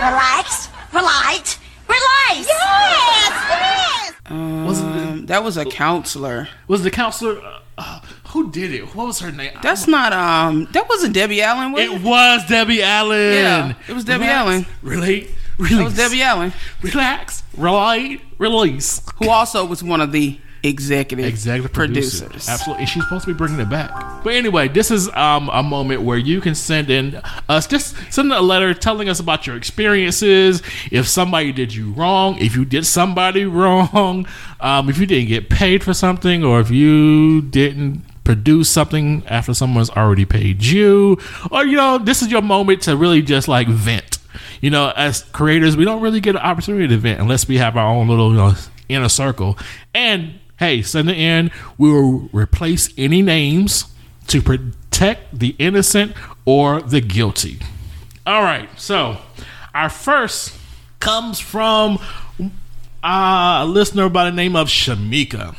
[0.00, 2.46] relax, relate, release.
[2.48, 4.14] Yes, yes.
[4.30, 6.48] Was it Um, that was a counselor.
[6.68, 7.40] was the counselor?
[7.40, 8.94] Uh, uh, who did it?
[8.94, 9.52] What was her name?
[9.62, 10.68] That's not um.
[10.72, 11.72] That wasn't Debbie Allen.
[11.72, 11.92] Was it?
[11.92, 13.32] It was Debbie Allen.
[13.34, 14.66] Yeah, it was Debbie Allen.
[14.82, 15.78] Relate, release.
[15.78, 16.52] That was Debbie Allen,
[16.82, 19.02] Relax, relate, release.
[19.18, 22.26] who also was one of the executive Executive producer.
[22.26, 22.48] producers.
[22.48, 22.82] Absolutely.
[22.82, 23.90] And she's supposed to be bringing it back.
[24.22, 28.32] But anyway, this is um, a moment where you can send in us, just send
[28.32, 30.62] a letter telling us about your experiences.
[30.90, 34.26] If somebody did you wrong, if you did somebody wrong,
[34.60, 39.54] um, if you didn't get paid for something, or if you didn't produce something after
[39.54, 41.18] someone's already paid you,
[41.50, 44.18] or, you know, this is your moment to really just like vent.
[44.60, 47.76] You know, as creators, we don't really get an opportunity to vent unless we have
[47.76, 48.54] our own little you know,
[48.88, 49.58] inner circle.
[49.94, 51.50] And hey, send it in.
[51.76, 53.86] We will replace any names
[54.28, 56.12] to protect the innocent
[56.44, 57.58] or the guilty.
[58.26, 59.16] All right, so
[59.74, 60.54] our first
[61.00, 61.98] comes from
[63.02, 65.56] uh, a listener by the name of Shamika.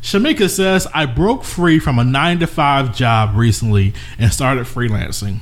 [0.00, 5.40] Shamika says, I broke free from a nine to five job recently and started freelancing.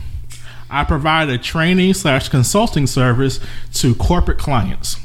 [0.71, 3.39] I provide a training slash consulting service
[3.75, 4.97] to corporate clients.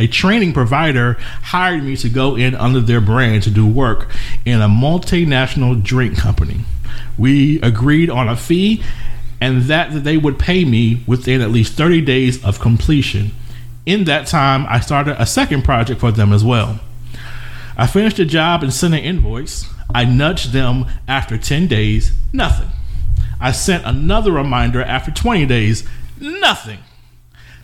[0.00, 4.10] A training provider hired me to go in under their brand to do work
[4.46, 6.62] in a multinational drink company.
[7.18, 8.82] We agreed on a fee
[9.42, 13.32] and that they would pay me within at least 30 days of completion.
[13.84, 16.80] In that time, I started a second project for them as well.
[17.76, 19.66] I finished the job and sent an invoice.
[19.94, 22.70] I nudged them after 10 days, nothing.
[23.38, 25.86] I sent another reminder after 20 days,
[26.18, 26.78] nothing.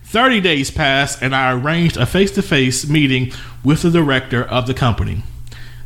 [0.07, 4.65] 30 days passed and I arranged a face to face meeting with the director of
[4.65, 5.21] the company.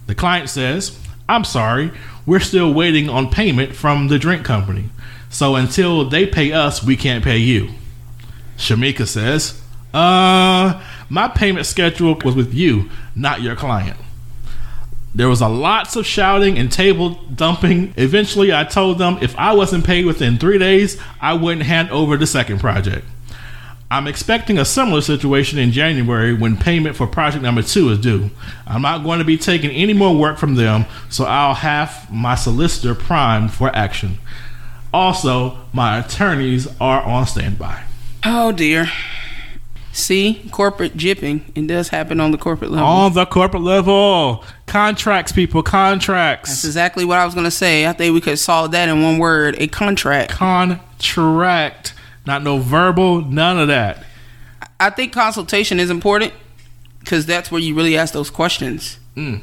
[0.05, 1.91] The client says, I'm sorry,
[2.27, 4.89] we're still waiting on payment from the drink company.
[5.31, 7.71] So until they pay us, we can't pay you.
[8.57, 9.59] Shamika says,
[9.91, 13.97] Uh, my payment schedule was with you, not your client.
[15.15, 17.95] There was a lots of shouting and table dumping.
[17.97, 22.17] Eventually, I told them if I wasn't paid within three days, I wouldn't hand over
[22.17, 23.03] the second project.
[23.91, 28.29] I'm expecting a similar situation in January when payment for project number two is due.
[28.65, 32.35] I'm not going to be taking any more work from them, so I'll have my
[32.35, 34.19] solicitor primed for action.
[34.93, 37.83] Also, my attorneys are on standby.
[38.23, 38.89] Oh dear.
[39.91, 41.41] See, corporate jipping.
[41.53, 42.87] It does happen on the corporate level.
[42.87, 46.49] On the corporate level, contracts, people, contracts.
[46.49, 47.85] That's exactly what I was gonna say.
[47.85, 50.31] I think we could solve that in one word: a contract.
[50.31, 51.93] Contract.
[52.25, 54.03] Not no verbal, none of that.
[54.79, 56.33] I think consultation is important
[56.99, 58.99] because that's where you really ask those questions.
[59.15, 59.41] Mm.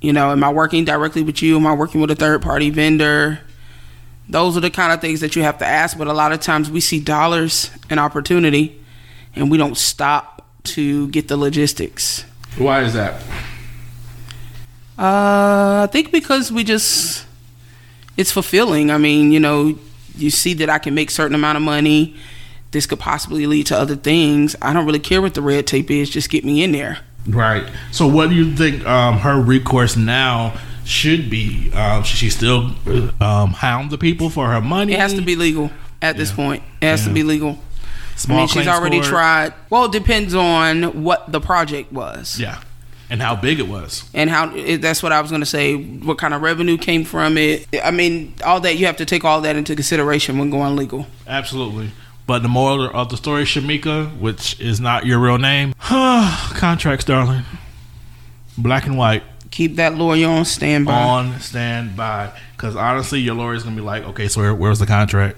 [0.00, 1.56] You know, am I working directly with you?
[1.56, 3.40] Am I working with a third party vendor?
[4.28, 5.96] Those are the kind of things that you have to ask.
[5.96, 8.80] But a lot of times we see dollars and opportunity,
[9.34, 12.24] and we don't stop to get the logistics.
[12.58, 13.20] Why is that?
[14.98, 17.26] Uh, I think because we just
[18.16, 18.90] it's fulfilling.
[18.90, 19.78] I mean, you know,
[20.16, 22.16] you see that I can make certain amount of money.
[22.72, 24.56] This could possibly lead to other things.
[24.60, 26.10] I don't really care what the red tape is.
[26.10, 26.98] Just get me in there.
[27.26, 27.64] Right.
[27.92, 31.72] So, what do you think um, her recourse now should be?
[31.72, 32.72] Um, should she still
[33.20, 34.92] um, hound the people for her money?
[34.92, 35.70] It has to be legal
[36.02, 36.62] at this point.
[36.80, 37.08] It has Yeah.
[37.08, 37.58] to be legal.
[38.16, 39.08] Small I mean, she's already court.
[39.10, 39.54] tried.
[39.70, 42.60] Well, it depends on what the project was Yeah,
[43.10, 44.08] and how big it was.
[44.14, 44.46] and how.
[44.78, 45.74] That's what I was going to say.
[45.76, 47.66] What kind of revenue came from it?
[47.84, 51.06] I mean, all that you have to take all that into consideration when going legal.
[51.26, 51.90] Absolutely.
[52.26, 57.42] But the moral of the story, Shamika, which is not your real name, contracts, darling.
[58.58, 60.92] Black and white Keep that lawyer on standby.
[60.92, 62.32] on standby.
[62.56, 65.36] Because honestly, your lawyer's gonna be like, okay, so where, where's the contract?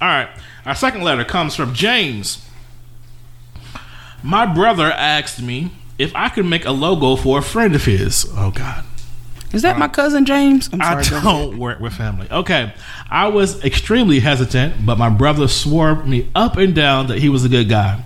[0.00, 0.28] All right.
[0.64, 2.46] Our second letter comes from James.
[4.22, 8.26] My brother asked me if I could make a logo for a friend of his.
[8.36, 8.84] Oh God.
[9.52, 10.68] Is that my cousin James?
[10.72, 11.22] I'm I sorry.
[11.22, 12.26] go don't work with family.
[12.28, 12.72] Okay.
[13.08, 17.44] I was extremely hesitant, but my brother swore me up and down that he was
[17.44, 18.02] a good guy,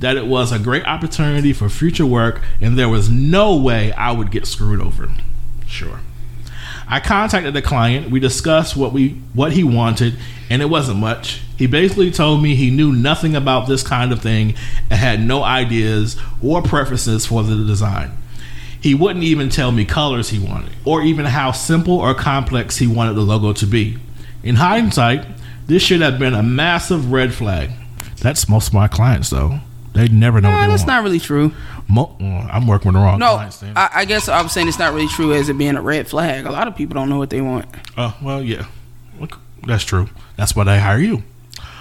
[0.00, 4.10] that it was a great opportunity for future work, and there was no way I
[4.10, 5.08] would get screwed over.
[5.68, 6.00] Sure.
[6.88, 8.10] I contacted the client.
[8.10, 10.14] We discussed what we what he wanted,
[10.50, 11.42] and it wasn't much.
[11.58, 14.54] He basically told me he knew nothing about this kind of thing
[14.90, 18.12] and had no ideas or preferences for the design.
[18.80, 22.86] He wouldn't even tell me colors he wanted, or even how simple or complex he
[22.86, 23.98] wanted the logo to be.
[24.44, 25.26] In hindsight,
[25.66, 27.70] this should have been a massive red flag.
[28.20, 29.58] That's most of my clients, though.
[29.94, 30.88] They never know Nah, what uh, they that's want.
[30.88, 31.52] not really true.
[31.88, 33.58] Mo- mm, I'm working with the wrong No, clients.
[33.58, 33.72] Then.
[33.74, 36.46] I, I guess I'm saying it's not really true as it being a red flag.
[36.46, 37.66] A lot of people don't know what they want.
[37.96, 38.66] Oh, well, yeah.
[39.18, 40.08] Look, That's true.
[40.36, 41.24] That's why they hire you.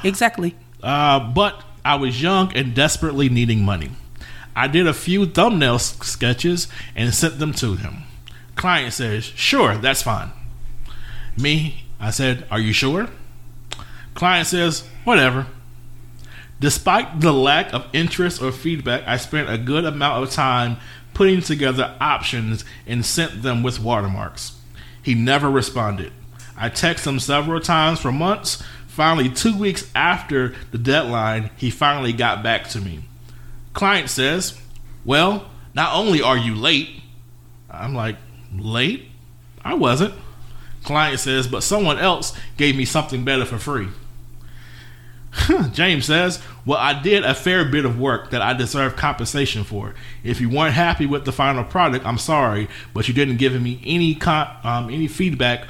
[0.03, 0.55] Exactly.
[0.81, 3.91] Uh, but I was young and desperately needing money.
[4.55, 8.03] I did a few thumbnail sketches and sent them to him.
[8.55, 10.31] Client says, Sure, that's fine.
[11.37, 13.07] Me, I said, Are you sure?
[14.15, 15.45] Client says, Whatever.
[16.59, 20.77] Despite the lack of interest or feedback, I spent a good amount of time
[21.13, 24.59] putting together options and sent them with watermarks.
[25.01, 26.11] He never responded.
[26.57, 28.63] I texted him several times for months.
[28.97, 33.01] Finally, two weeks after the deadline, he finally got back to me.
[33.73, 34.59] Client says,
[35.05, 37.03] Well, not only are you late,
[37.69, 38.15] I'm like,
[38.51, 39.05] Late?
[39.63, 40.15] I wasn't.
[40.83, 43.89] Client says, But someone else gave me something better for free.
[45.73, 49.93] James says, Well, I did a fair bit of work that I deserve compensation for.
[50.23, 53.79] If you weren't happy with the final product, I'm sorry, but you didn't give me
[53.85, 55.67] any con- um, any feedback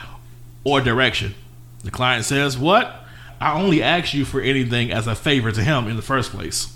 [0.64, 1.36] or direction.
[1.84, 3.04] The client says, What?
[3.40, 6.76] I only asked you for anything as a favor to him in the first place.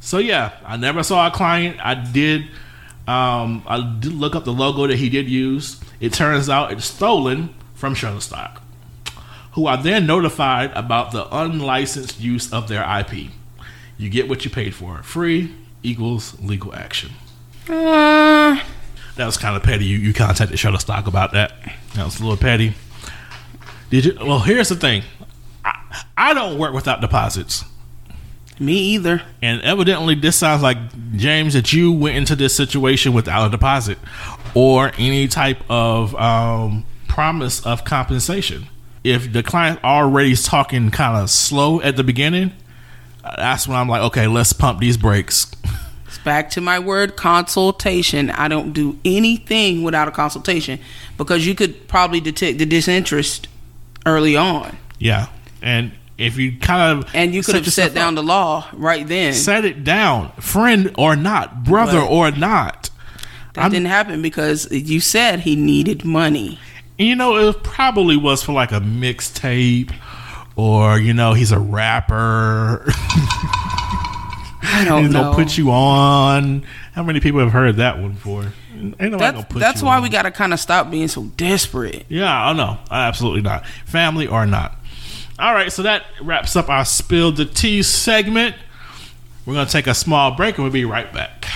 [0.00, 1.78] So, yeah, I never saw a client.
[1.84, 2.42] I did.
[3.06, 5.80] Um, I did look up the logo that he did use.
[6.00, 8.60] It turns out it's stolen from Shutterstock
[9.52, 13.30] who I then notified about the unlicensed use of their IP.
[13.96, 15.02] You get what you paid for.
[15.02, 15.52] Free
[15.82, 17.10] equals legal action.
[17.68, 18.62] Uh,
[19.16, 19.84] That was kind of petty.
[19.84, 21.54] You, you contacted Shutterstock about that.
[21.94, 22.74] That was a little petty.
[23.90, 24.16] Did you?
[24.20, 25.02] Well, here's the thing.
[26.16, 27.64] I, don't work without deposits.
[28.58, 29.22] me either.
[29.42, 30.78] And evidently, this sounds like
[31.16, 33.98] James that you went into this situation without a deposit
[34.54, 38.66] or any type of um, promise of compensation.
[39.04, 42.52] If the client already is talking kind of slow at the beginning,
[43.24, 45.50] uh, that's when I'm like, okay, let's pump these brakes.
[46.06, 48.30] It's back to my word consultation.
[48.30, 50.80] I don't do anything without a consultation
[51.16, 53.46] because you could probably detect the disinterest
[54.06, 54.76] early on.
[54.98, 55.28] Yeah,
[55.68, 59.06] and if you kind of And you could have set down up, the law right
[59.06, 59.32] then.
[59.34, 62.90] set it down, friend or not, brother But- or not.
[63.54, 66.58] that I'm- didn't happen because you said he needed money.
[66.98, 69.92] You know, it probably was for like a mixtape,
[70.56, 72.84] or you know, he's a rapper.
[74.70, 75.22] I don't He's know.
[75.32, 76.64] gonna put you on.
[76.94, 78.52] How many people have heard that one before?
[78.74, 80.02] Ain't nobody gonna put that's you why on.
[80.02, 82.04] we got to kind of stop being so desperate.
[82.08, 82.78] Yeah, I know.
[82.90, 83.66] Absolutely not.
[83.86, 84.77] Family or not.
[85.38, 88.56] All right, so that wraps up our spill the tea segment.
[89.46, 91.46] We're gonna take a small break and we'll be right back.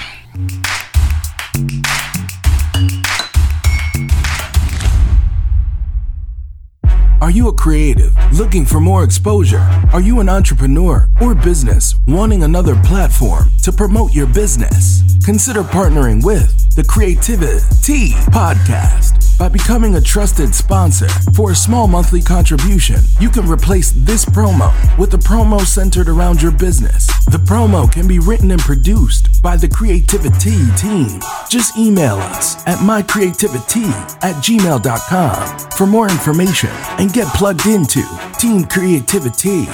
[7.22, 9.64] Are you a creative looking for more exposure?
[9.92, 15.04] Are you an entrepreneur or business wanting another platform to promote your business?
[15.24, 19.38] Consider partnering with the Creativity Podcast.
[19.38, 24.72] By becoming a trusted sponsor for a small monthly contribution, you can replace this promo
[24.98, 27.06] with a promo centered around your business.
[27.26, 31.20] The promo can be written and produced by the Creativity team.
[31.48, 33.90] Just email us at mycreativity
[34.22, 38.02] at gmail.com for more information and get plugged into
[38.38, 39.66] Team Creativity.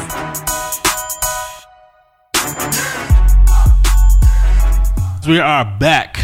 [5.29, 6.19] We are back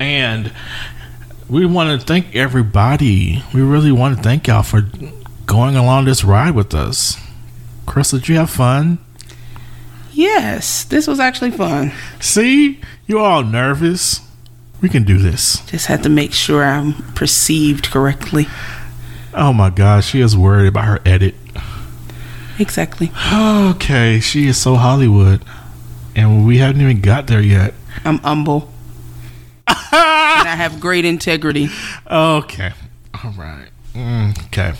[0.00, 0.52] and
[1.48, 3.44] we want to thank everybody.
[3.54, 4.88] We really want to thank y'all for
[5.46, 7.16] going along this ride with us.
[7.86, 8.98] Chris, did you have fun?
[10.12, 11.92] Yes, this was actually fun.
[12.18, 14.20] See, you're all nervous.
[14.80, 15.64] We can do this.
[15.66, 18.48] Just had to make sure I'm perceived correctly.
[19.36, 21.34] Oh my gosh, she is worried about her edit.
[22.58, 23.12] Exactly.
[23.76, 25.44] Okay, she is so Hollywood.
[26.14, 27.74] And we haven't even got there yet.
[28.04, 28.72] I'm humble.
[29.68, 31.68] and I have great integrity.
[32.10, 32.72] Okay.
[33.22, 33.68] All right.
[33.92, 34.72] Mm, okay.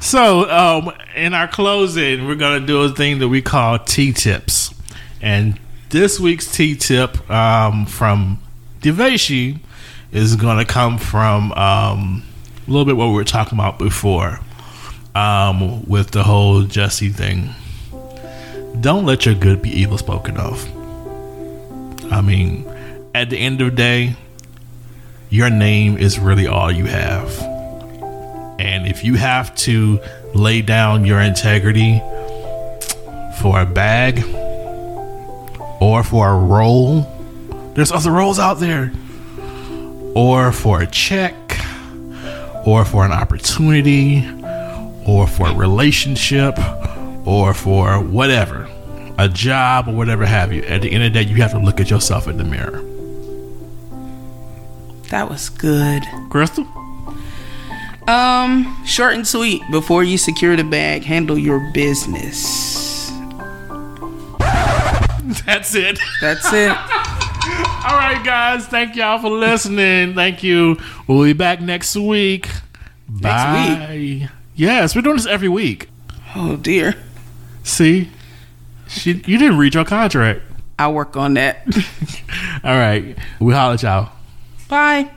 [0.00, 4.12] So, um, in our closing, we're going to do a thing that we call T
[4.12, 4.74] tips.
[5.22, 8.42] And this week's T tip um, from
[8.80, 9.60] Devashi
[10.12, 12.22] is going to come from um,
[12.66, 14.40] a little bit what we were talking about before
[15.14, 17.50] um, with the whole Jesse thing.
[18.80, 20.64] Don't let your good be evil spoken of.
[22.12, 22.66] I mean,
[23.14, 24.16] at the end of the day,
[25.30, 27.30] your name is really all you have.
[28.58, 30.00] And if you have to
[30.34, 32.00] lay down your integrity,
[33.44, 34.24] for a bag
[35.80, 37.02] or for a role.
[37.74, 38.92] There's other roles out there.
[40.14, 41.34] Or for a check,
[42.64, 44.26] or for an opportunity,
[45.06, 46.58] or for a relationship,
[47.26, 48.68] or for whatever,
[49.18, 50.62] a job, or whatever have you.
[50.62, 52.82] At the end of the day, you have to look at yourself in the mirror.
[55.10, 56.02] That was good.
[56.30, 56.66] Crystal?
[58.08, 59.62] Um, short and sweet.
[59.70, 63.10] Before you secure the bag, handle your business.
[65.46, 65.98] That's it.
[66.20, 66.76] That's it.
[67.86, 68.66] All right, guys.
[68.66, 70.14] Thank y'all for listening.
[70.14, 70.78] Thank you.
[71.06, 72.48] We'll be back next week.
[73.08, 74.30] Bye.
[74.54, 75.88] Yes, we're doing this every week.
[76.34, 76.94] Oh dear.
[77.62, 78.10] See,
[78.88, 80.40] she, you didn't read your contract.
[80.78, 81.66] I'll work on that.
[82.64, 84.12] All right, we holler at y'all.
[84.68, 85.10] Bye.